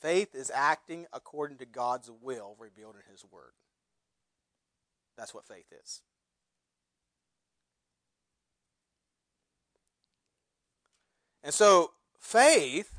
Faith 0.00 0.34
is 0.34 0.50
acting 0.52 1.06
according 1.12 1.58
to 1.58 1.64
God's 1.64 2.10
will 2.20 2.56
revealed 2.58 2.96
in 2.96 3.12
His 3.12 3.24
Word. 3.30 3.52
That's 5.16 5.32
what 5.32 5.46
faith 5.46 5.66
is. 5.70 6.00
And 11.44 11.54
so 11.54 11.92
faith 12.18 12.92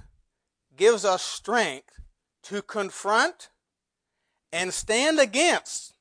gives 0.77 1.03
us 1.03 1.21
strength 1.21 1.99
to 2.43 2.61
confront 2.61 3.49
and 4.53 4.73
stand 4.73 5.19
against 5.19 5.95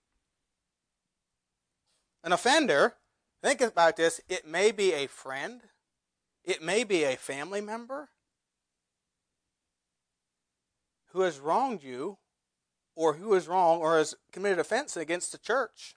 an 2.23 2.31
offender. 2.31 2.95
Think 3.43 3.63
about 3.63 3.97
this. 3.97 4.21
It 4.29 4.47
may 4.47 4.71
be 4.71 4.93
a 4.93 5.09
friend, 5.09 5.61
it 6.45 6.63
may 6.63 6.85
be 6.85 7.03
a 7.03 7.17
family 7.17 7.61
member 7.61 8.11
who 11.13 11.23
has 11.23 11.39
wronged 11.39 11.83
you 11.83 12.19
or 12.95 13.15
who 13.15 13.35
is 13.35 13.49
wrong 13.49 13.81
or 13.81 13.99
has 13.99 14.15
committed 14.33 14.59
offense 14.59 14.97
against 14.97 15.33
the 15.33 15.39
church. 15.39 15.97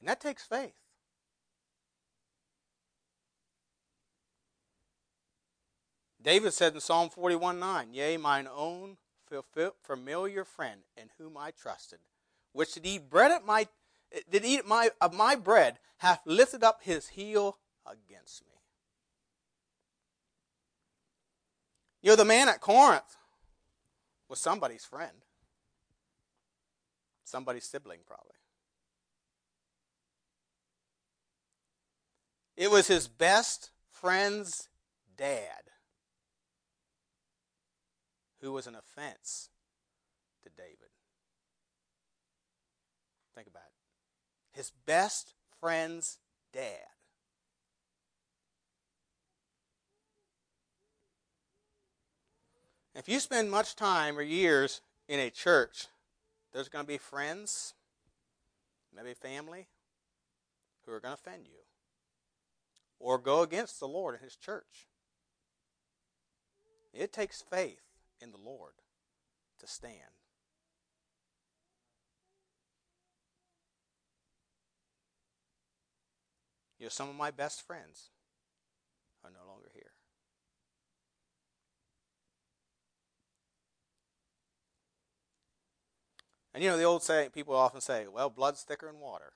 And 0.00 0.08
that 0.08 0.20
takes 0.20 0.44
faith. 0.44 0.74
David 6.22 6.52
said 6.52 6.74
in 6.74 6.80
Psalm 6.80 7.08
41 7.08 7.58
9, 7.58 7.94
Yea, 7.94 8.16
mine 8.16 8.48
own 8.54 8.96
familiar 9.82 10.44
friend 10.44 10.80
in 10.96 11.10
whom 11.18 11.36
I 11.36 11.52
trusted, 11.52 12.00
which 12.52 12.74
did 12.74 12.86
eat 12.86 13.08
bread 13.08 13.30
at 13.30 13.46
my 13.46 13.68
did 14.28 14.44
eat 14.44 14.66
my 14.66 14.90
of 15.00 15.14
my 15.14 15.36
bread, 15.36 15.78
hath 15.98 16.20
lifted 16.26 16.64
up 16.64 16.80
his 16.82 17.08
heel 17.08 17.58
against 17.86 18.44
me. 18.44 18.49
You 22.02 22.10
know, 22.10 22.16
the 22.16 22.24
man 22.24 22.48
at 22.48 22.60
Corinth 22.60 23.16
was 24.28 24.38
somebody's 24.38 24.84
friend. 24.84 25.24
Somebody's 27.24 27.64
sibling, 27.64 28.00
probably. 28.06 28.32
It 32.56 32.70
was 32.70 32.86
his 32.86 33.08
best 33.08 33.70
friend's 33.90 34.68
dad 35.16 35.70
who 38.40 38.52
was 38.52 38.66
an 38.66 38.74
offense 38.74 39.50
to 40.42 40.50
David. 40.50 40.90
Think 43.34 43.46
about 43.46 43.62
it. 43.62 44.56
His 44.58 44.72
best 44.86 45.34
friend's 45.60 46.18
dad. 46.52 46.86
If 53.00 53.08
you 53.08 53.18
spend 53.18 53.50
much 53.50 53.76
time 53.76 54.18
or 54.18 54.22
years 54.22 54.82
in 55.08 55.18
a 55.18 55.30
church, 55.30 55.86
there's 56.52 56.68
going 56.68 56.84
to 56.84 56.86
be 56.86 56.98
friends, 56.98 57.72
maybe 58.94 59.14
family, 59.14 59.68
who 60.84 60.92
are 60.92 61.00
going 61.00 61.16
to 61.16 61.18
offend 61.18 61.46
you 61.46 61.60
or 62.98 63.16
go 63.16 63.40
against 63.40 63.80
the 63.80 63.88
Lord 63.88 64.16
and 64.16 64.22
His 64.22 64.36
church. 64.36 64.86
It 66.92 67.10
takes 67.10 67.40
faith 67.40 67.80
in 68.20 68.32
the 68.32 68.36
Lord 68.36 68.74
to 69.60 69.66
stand. 69.66 69.94
You 76.78 76.84
know, 76.84 76.90
some 76.90 77.08
of 77.08 77.16
my 77.16 77.30
best 77.30 77.66
friends 77.66 78.10
are 79.24 79.30
no 79.30 79.50
longer 79.50 79.70
here. 79.72 79.92
And 86.54 86.64
you 86.64 86.70
know, 86.70 86.76
the 86.76 86.84
old 86.84 87.02
saying, 87.02 87.30
people 87.30 87.54
often 87.54 87.80
say, 87.80 88.06
well, 88.12 88.28
blood's 88.28 88.62
thicker 88.62 88.86
than 88.86 89.00
water. 89.00 89.32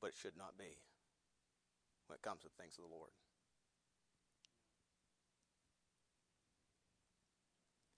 But 0.00 0.08
it 0.08 0.16
should 0.20 0.36
not 0.36 0.56
be 0.56 0.78
when 2.06 2.16
it 2.16 2.22
comes 2.22 2.42
to 2.42 2.48
things 2.48 2.74
of 2.78 2.84
the 2.84 2.94
Lord. 2.94 3.10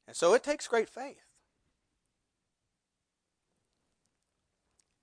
And 0.06 0.16
so 0.16 0.34
it 0.34 0.42
takes 0.42 0.66
great 0.66 0.88
faith. 0.88 1.24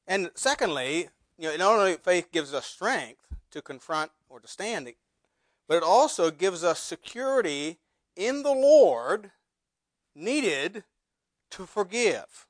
And 0.08 0.32
secondly, 0.36 1.10
you 1.38 1.50
know, 1.50 1.56
not 1.56 1.80
only 1.80 1.96
faith 1.96 2.32
gives 2.32 2.54
us 2.54 2.66
strength 2.66 3.28
to 3.52 3.62
confront 3.62 4.12
or 4.28 4.40
to 4.40 4.48
stand, 4.48 4.90
but 5.68 5.78
it 5.78 5.84
also 5.84 6.32
gives 6.32 6.64
us 6.64 6.80
security 6.80 7.78
in 8.16 8.44
the 8.44 8.52
Lord 8.52 9.32
needed 10.16 10.84
to 11.52 11.66
forgive. 11.66 12.48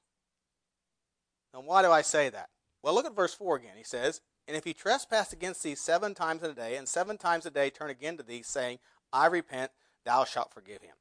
Now, 1.53 1.61
why 1.61 1.81
do 1.81 1.91
I 1.91 2.01
say 2.01 2.29
that? 2.29 2.49
Well, 2.81 2.93
look 2.93 3.05
at 3.05 3.15
verse 3.15 3.33
4 3.33 3.57
again. 3.57 3.75
He 3.77 3.83
says, 3.83 4.21
And 4.47 4.55
if 4.55 4.63
he 4.63 4.73
trespass 4.73 5.33
against 5.33 5.63
thee 5.63 5.75
seven 5.75 6.13
times 6.13 6.43
in 6.43 6.51
a 6.51 6.53
day, 6.53 6.75
and 6.75 6.87
seven 6.87 7.17
times 7.17 7.45
a 7.45 7.51
day 7.51 7.69
turn 7.69 7.89
again 7.89 8.17
to 8.17 8.23
thee, 8.23 8.41
saying, 8.43 8.79
I 9.11 9.25
repent, 9.27 9.71
thou 10.05 10.23
shalt 10.25 10.53
forgive 10.53 10.81
him. 10.81 10.95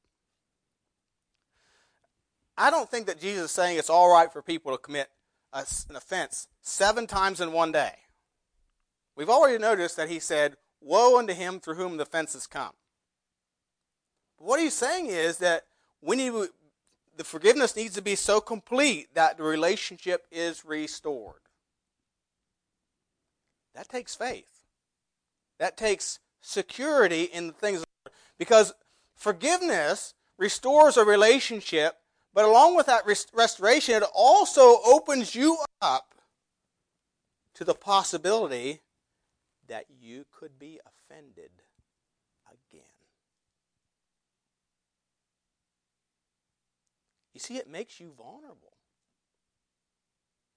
I 2.57 2.71
don't 2.71 2.91
think 2.91 3.07
that 3.07 3.21
Jesus 3.21 3.45
is 3.45 3.51
saying 3.53 3.79
it's 3.79 3.91
all 3.91 4.13
right 4.13 4.33
for 4.33 4.43
people 4.43 4.73
to 4.73 4.79
commit 4.79 5.11
an 5.53 5.65
offense 5.95 6.49
seven 6.61 7.07
times 7.07 7.41
in 7.41 7.53
one 7.53 7.71
day. 7.71 7.93
We've 9.15 9.29
already 9.29 9.59
noticed 9.59 9.97
that 9.97 10.09
he 10.09 10.19
said, 10.19 10.57
Woe 10.81 11.19
unto 11.19 11.35
him 11.35 11.61
through 11.61 11.75
whom 11.75 11.97
the 11.97 12.03
offenses 12.03 12.47
come. 12.47 12.73
But 14.39 14.47
what 14.47 14.61
he's 14.61 14.75
saying 14.75 15.07
is 15.07 15.39
that 15.39 15.65
we 16.01 16.17
need 16.17 16.33
the 17.19 17.25
forgiveness 17.25 17.77
needs 17.77 17.95
to 17.97 18.03
be 18.03 18.15
so 18.15 18.41
complete 18.41 19.15
that 19.15 19.37
the 19.37 19.43
relationship 19.43 20.27
is 20.33 20.65
restored. 20.65 21.43
That 23.75 23.91
takes 23.91 24.15
faith. 24.15 24.65
That 25.59 25.77
takes 25.77 26.21
security 26.41 27.25
in 27.25 27.49
the 27.49 27.53
things 27.53 27.85
because 28.39 28.73
forgiveness 29.15 30.15
restores 30.39 30.97
a 30.97 31.05
relationship 31.05 31.99
but 32.39 32.45
along 32.45 32.77
with 32.77 32.87
that 32.87 33.03
restoration, 33.33 33.97
it 33.97 34.05
also 34.15 34.79
opens 34.85 35.35
you 35.35 35.59
up 35.83 36.15
to 37.55 37.65
the 37.65 37.75
possibility 37.75 38.81
that 39.67 39.87
you 40.01 40.25
could 40.31 40.57
be 40.57 40.79
offended 40.87 41.51
again. 42.47 42.85
You 47.39 47.41
see, 47.41 47.57
it 47.57 47.71
makes 47.71 48.01
you 48.01 48.13
vulnerable. 48.19 48.73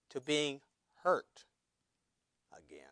to 0.10 0.20
being 0.20 0.62
hurt 1.04 1.46
again. 2.58 2.88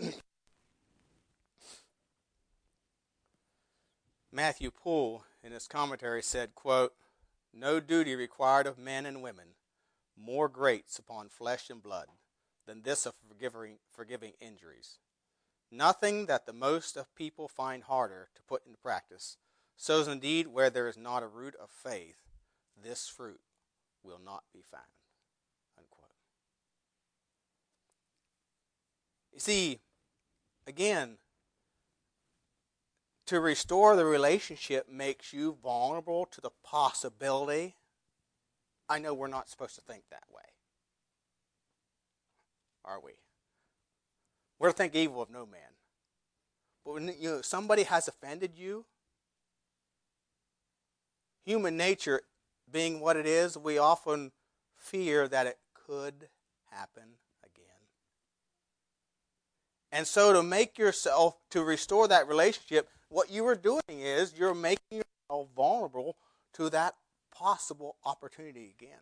Matthew 4.30 4.70
Poole, 4.70 5.24
in 5.42 5.50
his 5.50 5.66
commentary, 5.66 6.22
said, 6.22 6.54
quote, 6.54 6.94
No 7.52 7.80
duty 7.80 8.14
required 8.14 8.68
of 8.68 8.78
men 8.78 9.04
and 9.04 9.20
women 9.20 9.56
more 10.16 10.48
grates 10.48 10.96
upon 11.00 11.28
flesh 11.28 11.70
and 11.70 11.82
blood 11.82 12.06
than 12.66 12.82
this 12.82 13.04
of 13.04 13.14
forgiving, 13.28 13.78
forgiving 13.92 14.34
injuries. 14.40 14.98
Nothing 15.70 16.26
that 16.26 16.46
the 16.46 16.52
most 16.52 16.96
of 16.96 17.14
people 17.14 17.48
find 17.48 17.84
harder 17.84 18.28
to 18.34 18.42
put 18.42 18.64
into 18.64 18.78
practice. 18.78 19.36
So 19.76 20.00
is 20.00 20.08
indeed 20.08 20.46
where 20.46 20.70
there 20.70 20.88
is 20.88 20.96
not 20.96 21.22
a 21.22 21.28
root 21.28 21.54
of 21.60 21.70
faith, 21.70 22.18
this 22.80 23.08
fruit 23.08 23.40
will 24.02 24.20
not 24.24 24.44
be 24.52 24.62
found. 24.70 24.84
Unquote. 25.76 26.10
You 29.32 29.40
see, 29.40 29.80
again, 30.66 31.18
to 33.26 33.40
restore 33.40 33.96
the 33.96 34.04
relationship 34.04 34.88
makes 34.88 35.32
you 35.32 35.56
vulnerable 35.62 36.26
to 36.26 36.40
the 36.40 36.50
possibility. 36.62 37.76
I 38.88 38.98
know 38.98 39.14
we're 39.14 39.28
not 39.28 39.48
supposed 39.48 39.74
to 39.76 39.80
think 39.80 40.04
that 40.10 40.24
way. 40.30 40.42
Are 42.84 43.00
we? 43.02 43.12
We're 44.58 44.70
to 44.70 44.76
think 44.76 44.94
evil 44.94 45.22
of 45.22 45.30
no 45.30 45.46
man. 45.46 45.60
But 46.84 46.94
when 46.94 47.14
you 47.18 47.30
know, 47.30 47.42
somebody 47.42 47.84
has 47.84 48.08
offended 48.08 48.52
you, 48.56 48.84
human 51.44 51.76
nature 51.76 52.22
being 52.70 53.00
what 53.00 53.16
it 53.16 53.26
is, 53.26 53.56
we 53.56 53.78
often 53.78 54.32
fear 54.76 55.28
that 55.28 55.46
it 55.46 55.58
could 55.74 56.28
happen 56.70 57.04
again. 57.42 57.64
And 59.92 60.06
so, 60.06 60.32
to 60.32 60.42
make 60.42 60.78
yourself, 60.78 61.36
to 61.50 61.62
restore 61.62 62.08
that 62.08 62.28
relationship, 62.28 62.88
what 63.08 63.30
you 63.30 63.46
are 63.46 63.54
doing 63.54 63.80
is 63.88 64.34
you're 64.36 64.54
making 64.54 65.02
yourself 65.30 65.48
vulnerable 65.54 66.16
to 66.54 66.68
that 66.70 66.94
possible 67.32 67.96
opportunity 68.04 68.74
again. 68.78 68.98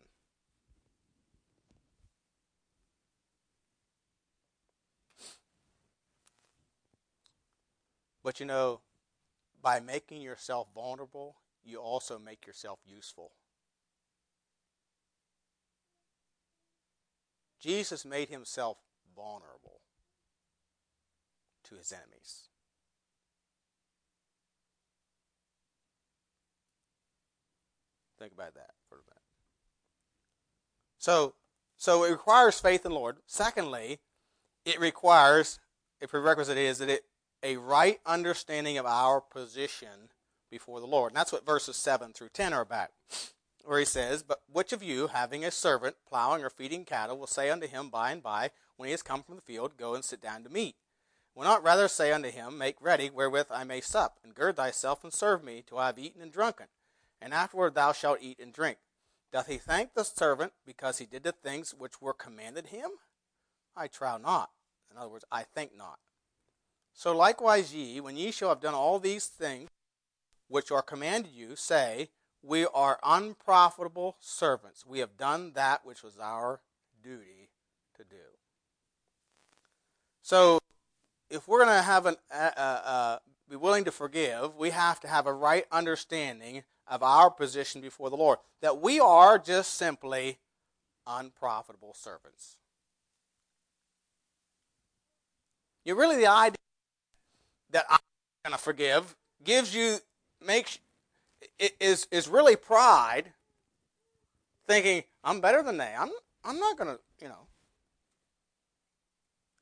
But 8.23 8.39
you 8.39 8.45
know, 8.45 8.79
by 9.61 9.79
making 9.79 10.21
yourself 10.21 10.67
vulnerable, 10.73 11.35
you 11.63 11.77
also 11.77 12.17
make 12.17 12.45
yourself 12.47 12.79
useful. 12.85 13.31
Jesus 17.59 18.03
made 18.03 18.29
himself 18.29 18.77
vulnerable 19.15 19.79
to 21.63 21.75
his 21.75 21.91
enemies. 21.93 22.49
Think 28.19 28.33
about 28.33 28.55
that 28.55 28.71
for 28.87 28.95
a 28.95 29.01
minute. 29.01 29.21
So, 30.97 31.33
so 31.77 32.03
it 32.03 32.11
requires 32.11 32.59
faith 32.59 32.85
in 32.85 32.91
the 32.91 32.97
Lord. 32.97 33.17
Secondly, 33.27 33.99
it 34.65 34.79
requires 34.79 35.59
a 36.01 36.07
prerequisite 36.07 36.57
is 36.57 36.77
that 36.79 36.89
it 36.89 37.03
a 37.43 37.57
right 37.57 37.99
understanding 38.05 38.77
of 38.77 38.85
our 38.85 39.21
position 39.21 40.09
before 40.49 40.79
the 40.79 40.87
Lord. 40.87 41.11
And 41.11 41.17
that's 41.17 41.31
what 41.31 41.45
verses 41.45 41.75
7 41.75 42.13
through 42.13 42.29
10 42.29 42.53
are 42.53 42.61
about. 42.61 42.89
Where 43.65 43.79
he 43.79 43.85
says, 43.85 44.23
But 44.23 44.41
which 44.51 44.73
of 44.73 44.81
you, 44.81 45.07
having 45.07 45.43
a 45.43 45.51
servant 45.51 45.95
plowing 46.07 46.43
or 46.43 46.49
feeding 46.49 46.85
cattle, 46.85 47.17
will 47.17 47.27
say 47.27 47.49
unto 47.49 47.67
him 47.67 47.89
by 47.89 48.11
and 48.11 48.23
by, 48.23 48.51
when 48.77 48.87
he 48.87 48.91
has 48.91 49.01
come 49.01 49.23
from 49.23 49.35
the 49.35 49.41
field, 49.41 49.77
Go 49.77 49.93
and 49.93 50.03
sit 50.03 50.21
down 50.21 50.43
to 50.43 50.49
meat? 50.49 50.75
Will 51.35 51.43
not 51.43 51.63
rather 51.63 51.87
say 51.87 52.11
unto 52.11 52.29
him, 52.29 52.57
Make 52.57 52.75
ready 52.79 53.09
wherewith 53.09 53.47
I 53.51 53.63
may 53.63 53.81
sup, 53.81 54.19
and 54.23 54.35
gird 54.35 54.55
thyself 54.55 55.03
and 55.03 55.11
serve 55.11 55.43
me 55.43 55.63
till 55.65 55.79
I 55.79 55.87
have 55.87 55.97
eaten 55.97 56.21
and 56.21 56.31
drunken, 56.31 56.67
and 57.21 57.33
afterward 57.33 57.73
thou 57.73 57.91
shalt 57.91 58.19
eat 58.21 58.39
and 58.39 58.53
drink? 58.53 58.77
Doth 59.31 59.47
he 59.47 59.57
thank 59.57 59.93
the 59.93 60.03
servant 60.03 60.53
because 60.63 60.99
he 60.99 61.07
did 61.07 61.23
the 61.23 61.31
things 61.31 61.73
which 61.73 61.99
were 61.99 62.13
commanded 62.13 62.67
him? 62.67 62.91
I 63.75 63.87
trow 63.87 64.17
not. 64.17 64.51
In 64.91 64.97
other 64.97 65.09
words, 65.09 65.25
I 65.31 65.41
think 65.41 65.75
not. 65.75 65.97
So 66.93 67.15
likewise 67.15 67.73
ye, 67.73 67.99
when 67.99 68.15
ye 68.15 68.31
shall 68.31 68.49
have 68.49 68.61
done 68.61 68.73
all 68.75 68.99
these 68.99 69.25
things 69.25 69.69
which 70.47 70.71
are 70.71 70.81
commanded 70.81 71.31
you, 71.33 71.55
say, 71.55 72.09
We 72.41 72.65
are 72.67 72.99
unprofitable 73.03 74.17
servants. 74.19 74.85
We 74.85 74.99
have 74.99 75.17
done 75.17 75.53
that 75.53 75.85
which 75.85 76.03
was 76.03 76.17
our 76.21 76.61
duty 77.03 77.49
to 77.97 78.03
do. 78.03 78.15
So, 80.21 80.59
if 81.29 81.47
we're 81.47 81.65
going 81.65 81.75
to 81.75 81.81
have 81.81 82.05
an, 82.05 82.15
uh, 82.31 82.35
uh, 82.35 83.17
be 83.49 83.55
willing 83.55 83.83
to 83.85 83.91
forgive, 83.91 84.55
we 84.55 84.69
have 84.69 84.99
to 85.01 85.07
have 85.07 85.25
a 85.25 85.33
right 85.33 85.65
understanding 85.71 86.63
of 86.87 87.01
our 87.01 87.29
position 87.29 87.81
before 87.81 88.09
the 88.09 88.15
Lord. 88.15 88.39
That 88.61 88.79
we 88.79 88.99
are 88.99 89.37
just 89.39 89.73
simply 89.73 90.37
unprofitable 91.07 91.93
servants. 91.93 92.57
You 95.83 95.95
really 95.95 96.15
the 96.17 96.27
idea 96.27 96.55
that 97.73 97.85
I'm 97.89 97.99
going 98.45 98.57
to 98.57 98.63
forgive 98.63 99.15
gives 99.43 99.75
you 99.75 99.97
makes 100.45 100.79
is 101.79 102.07
is 102.11 102.27
really 102.27 102.55
pride 102.55 103.33
thinking 104.65 105.03
I'm 105.23 105.41
better 105.41 105.61
than 105.61 105.77
they. 105.77 105.93
I'm 105.97 106.09
I'm 106.43 106.59
not 106.59 106.77
going 106.77 106.95
to, 106.95 106.99
you 107.21 107.27
know. 107.27 107.47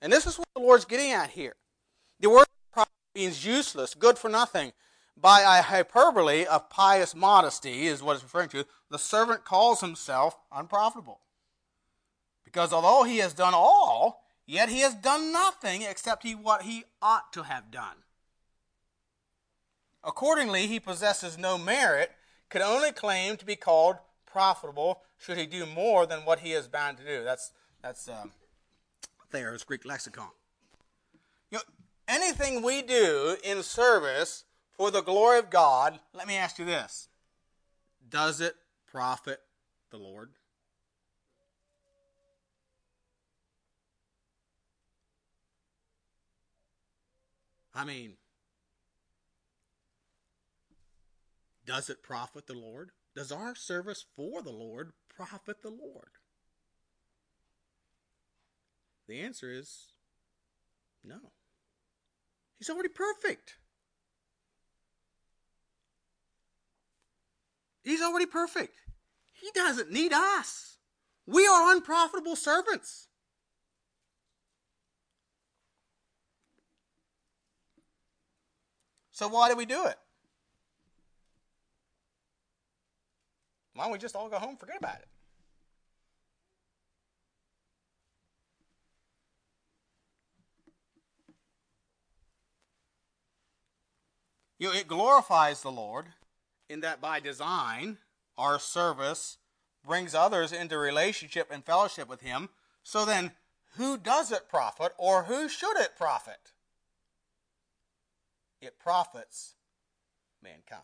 And 0.01 0.11
this 0.11 0.25
is 0.25 0.37
what 0.37 0.47
the 0.55 0.61
Lord's 0.61 0.85
getting 0.85 1.11
at 1.11 1.29
here. 1.29 1.55
The 2.19 2.29
word 2.29 2.45
pride 2.71 2.87
means 3.15 3.45
useless, 3.45 3.93
good 3.93 4.17
for 4.17 4.29
nothing. 4.29 4.73
By 5.17 5.41
a 5.41 5.61
hyperbole 5.61 6.45
of 6.45 6.69
pious 6.69 7.13
modesty 7.13 7.85
is 7.85 8.01
what 8.01 8.13
it's 8.13 8.23
referring 8.23 8.49
to. 8.49 8.65
The 8.89 8.97
servant 8.97 9.45
calls 9.45 9.81
himself 9.81 10.39
unprofitable. 10.51 11.19
Because 12.43 12.73
although 12.73 13.03
he 13.03 13.19
has 13.19 13.33
done 13.33 13.53
all, 13.53 14.20
Yet 14.45 14.69
he 14.69 14.79
has 14.79 14.95
done 14.95 15.31
nothing 15.31 15.83
except 15.83 16.23
he, 16.23 16.35
what 16.35 16.63
he 16.63 16.83
ought 17.01 17.31
to 17.33 17.43
have 17.43 17.71
done. 17.71 18.03
Accordingly, 20.03 20.67
he 20.67 20.79
possesses 20.79 21.37
no 21.37 21.57
merit, 21.57 22.11
can 22.49 22.61
only 22.61 22.91
claim 22.91 23.37
to 23.37 23.45
be 23.45 23.55
called 23.55 23.97
profitable 24.25 25.01
should 25.17 25.37
he 25.37 25.45
do 25.45 25.65
more 25.65 26.05
than 26.05 26.25
what 26.25 26.39
he 26.39 26.53
is 26.53 26.67
bound 26.67 26.97
to 26.97 27.05
do. 27.05 27.23
That's 27.23 27.51
that's 27.81 28.07
um, 28.07 28.31
Thayer's 29.31 29.63
Greek 29.63 29.85
lexicon. 29.85 30.29
You 31.49 31.57
know, 31.57 31.63
anything 32.07 32.61
we 32.61 32.81
do 32.81 33.37
in 33.43 33.63
service 33.63 34.45
for 34.71 34.91
the 34.91 35.01
glory 35.01 35.39
of 35.39 35.49
God, 35.49 35.99
let 36.13 36.27
me 36.27 36.35
ask 36.35 36.57
you 36.57 36.65
this: 36.65 37.09
Does 38.09 38.41
it 38.41 38.55
profit 38.87 39.41
the 39.91 39.97
Lord? 39.97 40.31
I 47.73 47.85
mean, 47.85 48.13
does 51.65 51.89
it 51.89 52.03
profit 52.03 52.47
the 52.47 52.53
Lord? 52.53 52.91
Does 53.15 53.31
our 53.31 53.55
service 53.55 54.05
for 54.15 54.41
the 54.41 54.51
Lord 54.51 54.91
profit 55.09 55.61
the 55.61 55.69
Lord? 55.69 56.11
The 59.07 59.21
answer 59.21 59.51
is 59.51 59.93
no. 61.03 61.31
He's 62.57 62.69
already 62.69 62.89
perfect. 62.89 63.55
He's 67.83 68.01
already 68.01 68.27
perfect. 68.27 68.75
He 69.33 69.49
doesn't 69.55 69.91
need 69.91 70.13
us. 70.13 70.77
We 71.25 71.47
are 71.47 71.73
unprofitable 71.73 72.35
servants. 72.35 73.07
So 79.21 79.27
why 79.27 79.49
do 79.49 79.55
we 79.55 79.67
do 79.67 79.85
it? 79.85 79.97
Why 83.75 83.83
don't 83.83 83.91
we 83.91 83.99
just 83.99 84.15
all 84.15 84.29
go 84.29 84.39
home 84.39 84.57
forget 84.57 84.77
about 84.79 84.95
it? 84.95 85.07
You 94.57 94.69
know, 94.69 94.73
it 94.73 94.87
glorifies 94.87 95.61
the 95.61 95.69
Lord 95.69 96.07
in 96.67 96.79
that 96.79 96.99
by 96.99 97.19
design, 97.19 97.99
our 98.39 98.57
service 98.57 99.37
brings 99.85 100.15
others 100.15 100.51
into 100.51 100.79
relationship 100.79 101.51
and 101.51 101.63
fellowship 101.63 102.09
with 102.09 102.21
Him. 102.21 102.49
So 102.81 103.05
then, 103.05 103.33
who 103.77 103.99
does 103.99 104.31
it 104.31 104.49
profit 104.49 104.93
or 104.97 105.25
who 105.25 105.47
should 105.47 105.77
it 105.77 105.95
profit? 105.95 106.50
It 108.61 108.79
profits 108.79 109.55
mankind. 110.41 110.83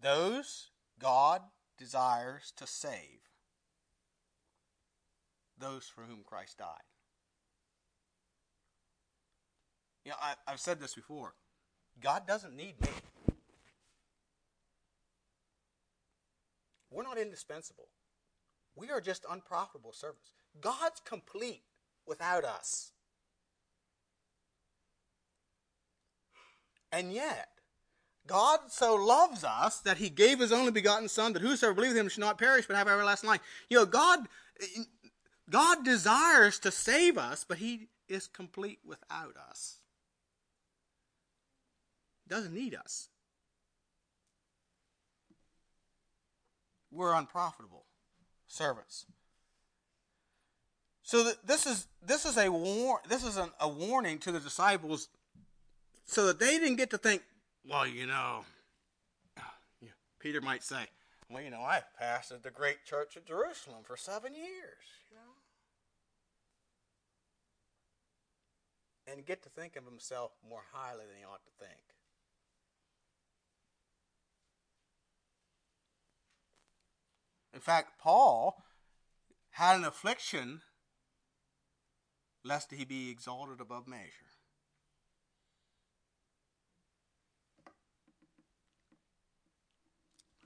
Those 0.00 0.70
God 0.98 1.42
desires 1.76 2.52
to 2.56 2.66
save. 2.66 3.20
Those 5.58 5.86
for 5.86 6.02
whom 6.02 6.20
Christ 6.24 6.58
died. 6.58 6.86
You 10.04 10.12
know, 10.12 10.16
I, 10.22 10.34
I've 10.46 10.60
said 10.60 10.80
this 10.80 10.94
before. 10.94 11.34
God 12.00 12.26
doesn't 12.26 12.56
need 12.56 12.80
me. 12.80 12.88
We're 16.90 17.02
not 17.02 17.18
indispensable. 17.18 17.88
We 18.76 18.90
are 18.90 19.00
just 19.00 19.26
unprofitable 19.28 19.92
servants. 19.92 20.30
God's 20.60 21.00
complete 21.04 21.64
without 22.06 22.44
us. 22.44 22.92
And 26.92 27.12
yet, 27.12 27.48
God 28.26 28.60
so 28.68 28.94
loves 28.94 29.44
us 29.44 29.80
that 29.80 29.98
he 29.98 30.08
gave 30.10 30.38
his 30.38 30.52
only 30.52 30.70
begotten 30.70 31.08
Son, 31.08 31.32
that 31.32 31.42
whosoever 31.42 31.74
believes 31.74 31.94
in 31.94 32.00
him 32.00 32.08
should 32.08 32.20
not 32.20 32.38
perish 32.38 32.66
but 32.66 32.76
have 32.76 32.88
everlasting 32.88 33.28
life. 33.28 33.40
You 33.68 33.78
know, 33.78 33.86
God, 33.86 34.20
God 35.50 35.84
desires 35.84 36.58
to 36.60 36.70
save 36.70 37.18
us, 37.18 37.44
but 37.48 37.58
he 37.58 37.88
is 38.08 38.26
complete 38.26 38.78
without 38.84 39.36
us. 39.50 39.78
He 42.24 42.34
doesn't 42.34 42.54
need 42.54 42.74
us. 42.74 43.08
We're 46.90 47.14
unprofitable 47.14 47.84
servants. 48.46 49.06
So 51.02 51.32
this 51.44 51.66
is 51.66 51.86
this 52.02 52.26
is 52.26 52.36
a 52.36 52.50
war, 52.50 53.00
this 53.08 53.24
is 53.24 53.38
an, 53.38 53.50
a 53.60 53.68
warning 53.68 54.18
to 54.18 54.32
the 54.32 54.40
disciples, 54.40 55.08
so 56.08 56.26
that 56.26 56.40
they 56.40 56.58
didn't 56.58 56.76
get 56.76 56.90
to 56.90 56.98
think, 56.98 57.22
well, 57.68 57.86
you 57.86 58.06
know, 58.06 58.40
Peter 60.18 60.40
might 60.40 60.64
say, 60.64 60.86
well, 61.30 61.42
you 61.42 61.50
know, 61.50 61.60
I 61.60 61.82
pastored 62.02 62.42
the 62.42 62.50
great 62.50 62.84
church 62.84 63.16
at 63.16 63.26
Jerusalem 63.26 63.80
for 63.84 63.96
seven 63.96 64.34
years, 64.34 64.86
you 65.10 65.16
know, 65.16 65.34
and 69.12 69.26
get 69.26 69.42
to 69.42 69.50
think 69.50 69.76
of 69.76 69.84
himself 69.84 70.32
more 70.48 70.62
highly 70.72 71.04
than 71.06 71.18
he 71.18 71.24
ought 71.24 71.44
to 71.44 71.64
think. 71.64 71.80
In 77.52 77.60
fact, 77.60 78.00
Paul 78.00 78.64
had 79.50 79.76
an 79.76 79.84
affliction 79.84 80.62
lest 82.44 82.72
he 82.72 82.84
be 82.86 83.10
exalted 83.10 83.60
above 83.60 83.86
measure. 83.86 84.27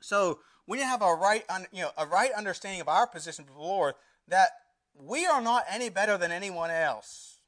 So 0.03 0.41
we 0.67 0.81
have 0.81 1.03
a 1.03 1.15
right, 1.15 1.45
you 1.73 1.83
know, 1.83 1.91
a 1.97 2.07
right 2.07 2.33
understanding 2.33 2.81
of 2.81 2.89
our 2.89 3.07
position 3.07 3.45
before 3.45 3.63
the 3.63 3.69
Lord 3.69 3.95
that 4.29 4.51
we 4.95 5.27
are 5.27 5.41
not 5.41 5.65
any 5.71 5.89
better 5.89 6.19
than 6.19 6.31
anyone 6.31 6.71
else 6.71 7.41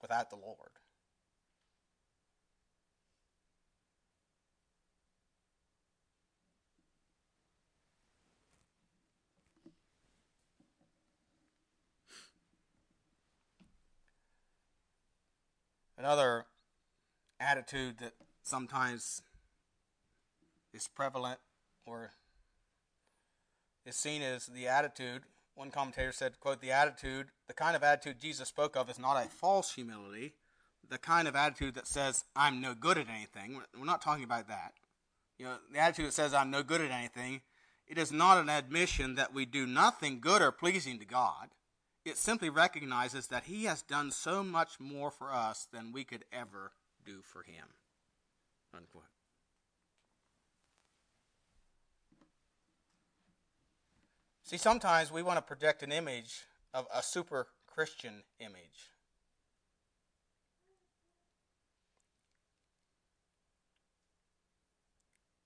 without 0.00 0.30
the 0.30 0.36
Lord. 0.36 0.70
Another 15.98 16.46
attitude 17.40 17.98
that 17.98 18.12
sometimes 18.44 19.22
is 20.72 20.88
prevalent 20.88 21.38
or 21.86 22.10
is 23.86 23.96
seen 23.96 24.22
as 24.22 24.46
the 24.46 24.68
attitude. 24.68 25.22
One 25.54 25.70
commentator 25.70 26.12
said, 26.12 26.38
quote, 26.40 26.60
the 26.60 26.70
attitude, 26.70 27.28
the 27.48 27.54
kind 27.54 27.74
of 27.74 27.82
attitude 27.82 28.20
Jesus 28.20 28.48
spoke 28.48 28.76
of 28.76 28.88
is 28.88 28.98
not 28.98 29.16
a 29.16 29.28
false 29.28 29.74
humility, 29.74 30.34
the 30.88 30.98
kind 30.98 31.26
of 31.26 31.34
attitude 31.34 31.74
that 31.74 31.86
says, 31.86 32.24
I'm 32.36 32.60
no 32.60 32.74
good 32.74 32.98
at 32.98 33.08
anything. 33.08 33.60
We're 33.76 33.84
not 33.84 34.02
talking 34.02 34.24
about 34.24 34.48
that. 34.48 34.74
You 35.38 35.46
know, 35.46 35.56
the 35.72 35.78
attitude 35.78 36.06
that 36.06 36.12
says, 36.12 36.34
I'm 36.34 36.50
no 36.50 36.62
good 36.62 36.80
at 36.80 36.90
anything, 36.90 37.40
it 37.86 37.98
is 37.98 38.12
not 38.12 38.38
an 38.38 38.48
admission 38.48 39.14
that 39.14 39.34
we 39.34 39.46
do 39.46 39.66
nothing 39.66 40.20
good 40.20 40.42
or 40.42 40.52
pleasing 40.52 40.98
to 40.98 41.04
God. 41.04 41.48
It 42.04 42.16
simply 42.16 42.50
recognizes 42.50 43.26
that 43.28 43.44
He 43.44 43.64
has 43.64 43.82
done 43.82 44.10
so 44.10 44.42
much 44.42 44.78
more 44.78 45.10
for 45.10 45.32
us 45.32 45.66
than 45.72 45.92
we 45.92 46.04
could 46.04 46.24
ever 46.32 46.72
do 47.04 47.20
for 47.22 47.42
Him. 47.42 47.64
Unquote. 48.74 49.17
See, 54.48 54.56
sometimes 54.56 55.12
we 55.12 55.22
want 55.22 55.36
to 55.36 55.42
project 55.42 55.82
an 55.82 55.92
image 55.92 56.46
of 56.72 56.86
a 56.94 57.02
super 57.02 57.48
Christian 57.66 58.22
image. 58.40 58.94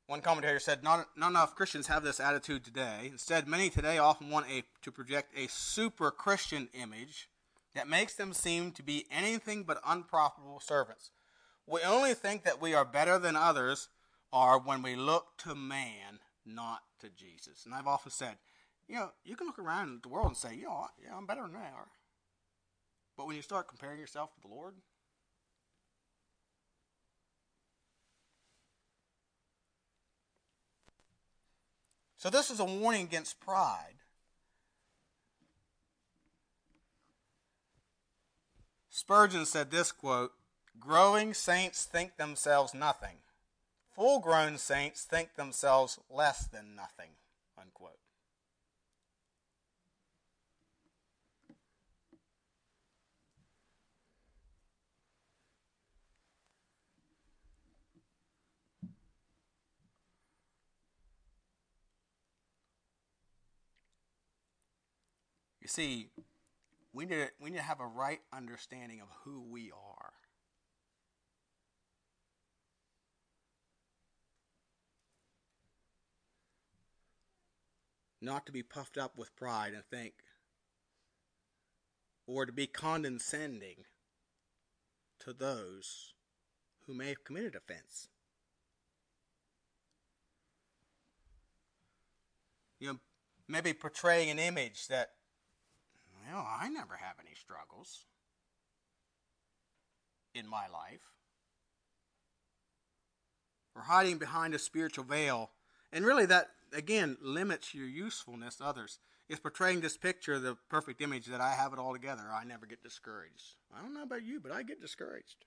One 0.06 0.20
commentator 0.20 0.60
said, 0.60 0.84
not, 0.84 1.08
not 1.16 1.30
enough 1.30 1.56
Christians 1.56 1.88
have 1.88 2.04
this 2.04 2.20
attitude 2.20 2.64
today. 2.64 3.08
Instead, 3.10 3.48
many 3.48 3.70
today 3.70 3.98
often 3.98 4.30
want 4.30 4.46
a, 4.48 4.62
to 4.82 4.92
project 4.92 5.36
a 5.36 5.48
super 5.48 6.12
Christian 6.12 6.68
image 6.72 7.28
that 7.74 7.88
makes 7.88 8.14
them 8.14 8.32
seem 8.32 8.70
to 8.70 8.84
be 8.84 9.06
anything 9.10 9.64
but 9.64 9.80
unprofitable 9.84 10.60
servants. 10.60 11.10
We 11.66 11.80
only 11.80 12.14
think 12.14 12.44
that 12.44 12.62
we 12.62 12.72
are 12.72 12.84
better 12.84 13.18
than 13.18 13.34
others 13.34 13.88
are 14.32 14.60
when 14.60 14.80
we 14.80 14.94
look 14.94 15.38
to 15.38 15.56
man, 15.56 16.20
not 16.46 16.82
to 17.00 17.08
Jesus. 17.08 17.64
And 17.64 17.74
I've 17.74 17.88
often 17.88 18.12
said, 18.12 18.36
you 18.92 18.98
know, 18.98 19.10
you 19.24 19.36
can 19.36 19.46
look 19.46 19.58
around 19.58 20.02
the 20.02 20.10
world 20.10 20.26
and 20.26 20.36
say, 20.36 20.54
you 20.54 20.64
know, 20.64 20.86
yeah, 21.02 21.16
I'm 21.16 21.24
better 21.24 21.40
than 21.40 21.54
they 21.54 21.58
are. 21.60 21.88
But 23.16 23.26
when 23.26 23.36
you 23.36 23.40
start 23.40 23.66
comparing 23.66 23.98
yourself 23.98 24.34
to 24.34 24.40
the 24.42 24.54
Lord, 24.54 24.74
So 32.18 32.30
this 32.30 32.52
is 32.52 32.60
a 32.60 32.64
warning 32.64 33.02
against 33.02 33.40
pride. 33.40 33.96
Spurgeon 38.90 39.44
said 39.44 39.72
this 39.72 39.90
quote, 39.90 40.30
growing 40.78 41.34
saints 41.34 41.84
think 41.84 42.18
themselves 42.18 42.74
nothing. 42.74 43.16
Full 43.96 44.20
grown 44.20 44.56
saints 44.56 45.02
think 45.02 45.34
themselves 45.34 45.98
less 46.08 46.46
than 46.46 46.76
nothing. 46.76 47.16
Unquote. 47.60 47.98
You 65.62 65.68
see, 65.68 66.08
we 66.92 67.04
need, 67.04 67.14
to, 67.14 67.28
we 67.40 67.50
need 67.50 67.58
to 67.58 67.62
have 67.62 67.78
a 67.78 67.86
right 67.86 68.18
understanding 68.32 69.00
of 69.00 69.06
who 69.22 69.40
we 69.48 69.70
are. 69.70 70.12
Not 78.20 78.44
to 78.46 78.52
be 78.52 78.64
puffed 78.64 78.98
up 78.98 79.16
with 79.16 79.36
pride 79.36 79.72
and 79.72 79.84
think, 79.84 80.14
or 82.26 82.44
to 82.44 82.52
be 82.52 82.66
condescending 82.66 83.84
to 85.20 85.32
those 85.32 86.12
who 86.86 86.94
may 86.94 87.10
have 87.10 87.22
committed 87.22 87.54
offense. 87.54 88.08
You 92.80 92.88
know, 92.88 92.98
maybe 93.46 93.72
portraying 93.72 94.28
an 94.28 94.40
image 94.40 94.88
that 94.88 95.10
well, 96.26 96.46
I 96.60 96.68
never 96.68 96.96
have 96.96 97.16
any 97.20 97.34
struggles 97.34 98.04
in 100.34 100.48
my 100.48 100.66
life. 100.72 101.00
Or 103.74 103.82
hiding 103.82 104.18
behind 104.18 104.54
a 104.54 104.58
spiritual 104.58 105.04
veil. 105.04 105.50
And 105.92 106.04
really, 106.04 106.26
that, 106.26 106.48
again, 106.72 107.16
limits 107.22 107.74
your 107.74 107.86
usefulness 107.86 108.56
to 108.56 108.64
others. 108.64 108.98
It's 109.28 109.40
portraying 109.40 109.80
this 109.80 109.96
picture, 109.96 110.38
the 110.38 110.56
perfect 110.68 111.00
image 111.00 111.26
that 111.26 111.40
I 111.40 111.52
have 111.52 111.72
it 111.72 111.78
all 111.78 111.92
together. 111.92 112.24
I 112.32 112.44
never 112.44 112.66
get 112.66 112.82
discouraged. 112.82 113.56
I 113.74 113.80
don't 113.80 113.94
know 113.94 114.02
about 114.02 114.24
you, 114.24 114.40
but 114.40 114.52
I 114.52 114.62
get 114.62 114.80
discouraged. 114.80 115.46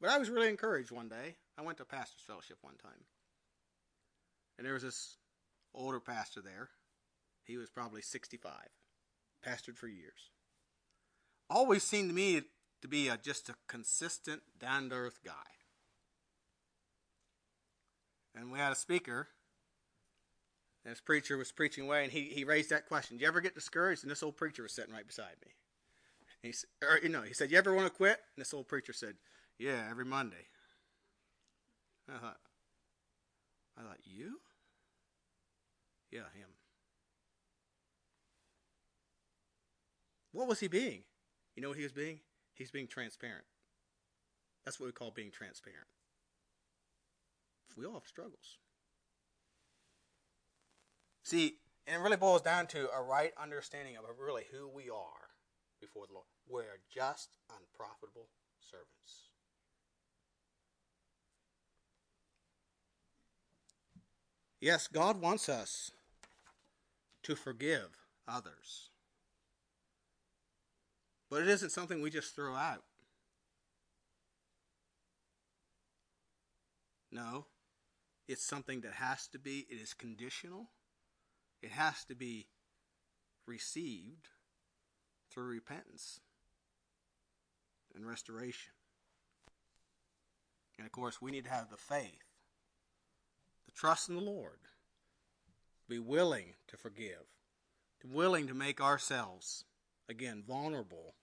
But 0.00 0.10
I 0.10 0.18
was 0.18 0.30
really 0.30 0.48
encouraged 0.48 0.90
one 0.90 1.08
day. 1.08 1.36
I 1.58 1.62
went 1.62 1.78
to 1.78 1.84
pastor's 1.84 2.22
fellowship 2.26 2.58
one 2.62 2.76
time. 2.76 3.04
And 4.56 4.66
there 4.66 4.74
was 4.74 4.82
this 4.82 5.16
older 5.74 6.00
pastor 6.00 6.40
there 6.40 6.70
he 7.44 7.56
was 7.56 7.70
probably 7.70 8.02
65, 8.02 8.52
pastored 9.46 9.76
for 9.76 9.88
years. 9.88 10.30
Always 11.50 11.82
seemed 11.82 12.10
to 12.10 12.14
me 12.14 12.42
to 12.82 12.88
be 12.88 13.08
a, 13.08 13.16
just 13.16 13.48
a 13.48 13.54
consistent, 13.68 14.42
down 14.58 14.88
to 14.90 14.94
earth 14.96 15.20
guy. 15.24 15.32
and 18.34 18.50
we 18.50 18.58
had 18.58 18.72
a 18.72 18.76
speaker. 18.76 19.28
And 20.84 20.92
this 20.92 21.00
preacher 21.00 21.38
was 21.38 21.50
preaching 21.52 21.84
away, 21.84 22.04
and 22.04 22.12
he, 22.12 22.24
he 22.24 22.44
raised 22.44 22.70
that 22.70 22.86
question: 22.86 23.16
"Do 23.16 23.22
you 23.22 23.28
ever 23.28 23.40
get 23.40 23.54
discouraged?" 23.54 24.02
And 24.02 24.10
this 24.10 24.22
old 24.22 24.36
preacher 24.36 24.62
was 24.62 24.72
sitting 24.72 24.92
right 24.92 25.06
beside 25.06 25.36
me. 25.44 25.52
He 26.42 26.54
or 26.82 26.98
you 27.02 27.08
know, 27.08 27.22
he 27.22 27.32
said, 27.32 27.50
"You 27.50 27.58
ever 27.58 27.72
want 27.72 27.86
to 27.86 27.94
quit?" 27.94 28.20
And 28.36 28.42
this 28.42 28.52
old 28.52 28.68
preacher 28.68 28.92
said, 28.92 29.14
"Yeah, 29.58 29.86
every 29.90 30.04
Monday." 30.04 30.48
I 32.06 32.18
thought, 32.18 32.36
I 33.78 33.82
thought, 33.82 34.00
you? 34.04 34.40
Yeah, 36.10 36.28
him. 36.36 36.50
What 40.34 40.48
was 40.48 40.58
he 40.58 40.66
being? 40.66 41.04
You 41.54 41.62
know 41.62 41.68
what 41.68 41.78
he 41.78 41.84
was 41.84 41.92
being? 41.92 42.18
He's 42.54 42.72
being 42.72 42.88
transparent. 42.88 43.44
That's 44.64 44.80
what 44.80 44.86
we 44.86 44.92
call 44.92 45.12
being 45.12 45.30
transparent. 45.30 45.86
We 47.78 47.86
all 47.86 47.94
have 47.94 48.06
struggles. 48.06 48.58
See, 51.22 51.58
and 51.86 51.96
it 51.96 52.04
really 52.04 52.16
boils 52.16 52.42
down 52.42 52.66
to 52.68 52.88
a 52.90 53.00
right 53.00 53.32
understanding 53.40 53.96
of 53.96 54.04
really 54.18 54.42
who 54.50 54.68
we 54.68 54.90
are 54.90 55.30
before 55.80 56.06
the 56.08 56.14
Lord. 56.14 56.26
We're 56.48 56.80
just 56.92 57.36
unprofitable 57.48 58.26
servants. 58.58 59.28
Yes, 64.60 64.88
God 64.88 65.20
wants 65.20 65.48
us 65.48 65.92
to 67.22 67.36
forgive 67.36 67.98
others. 68.26 68.90
But 71.34 71.42
it 71.42 71.48
isn't 71.48 71.72
something 71.72 72.00
we 72.00 72.10
just 72.10 72.36
throw 72.36 72.54
out. 72.54 72.84
No, 77.10 77.46
it's 78.28 78.44
something 78.44 78.82
that 78.82 78.92
has 78.92 79.26
to 79.32 79.40
be, 79.40 79.66
it 79.68 79.82
is 79.82 79.94
conditional. 79.94 80.68
It 81.60 81.72
has 81.72 82.04
to 82.04 82.14
be 82.14 82.46
received 83.48 84.28
through 85.28 85.46
repentance 85.46 86.20
and 87.96 88.06
restoration. 88.06 88.70
And 90.78 90.86
of 90.86 90.92
course, 90.92 91.20
we 91.20 91.32
need 91.32 91.46
to 91.46 91.50
have 91.50 91.68
the 91.68 91.76
faith 91.76 92.22
the 93.66 93.72
trust 93.72 94.08
in 94.08 94.14
the 94.14 94.20
Lord, 94.20 94.60
be 95.88 95.98
willing 95.98 96.54
to 96.68 96.76
forgive, 96.76 97.24
willing 98.08 98.46
to 98.46 98.54
make 98.54 98.80
ourselves, 98.80 99.64
again, 100.08 100.44
vulnerable 100.46 101.16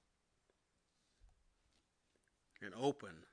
and 2.62 2.74
open 2.80 3.26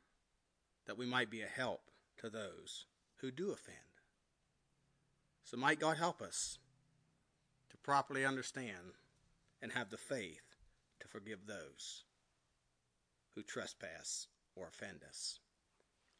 that 0.87 0.99
we 0.99 1.07
might 1.07 1.31
be 1.31 1.43
a 1.43 1.47
help 1.47 1.83
to 2.19 2.31
those 2.31 2.87
who 3.17 3.31
do 3.31 3.53
offend. 3.53 3.77
So 5.45 5.57
might 5.57 5.81
God 5.81 5.97
help 5.97 6.21
us 6.21 6.59
to 7.71 7.77
properly 7.79 8.25
understand 8.25 8.95
and 9.63 9.73
have 9.73 9.91
the 9.91 9.97
faith 9.97 10.57
to 11.01 11.09
forgive 11.09 11.47
those 11.47 12.05
who 13.35 13.43
trespass 13.43 14.27
or 14.55 14.67
offend 14.67 15.01
us. 15.07 15.41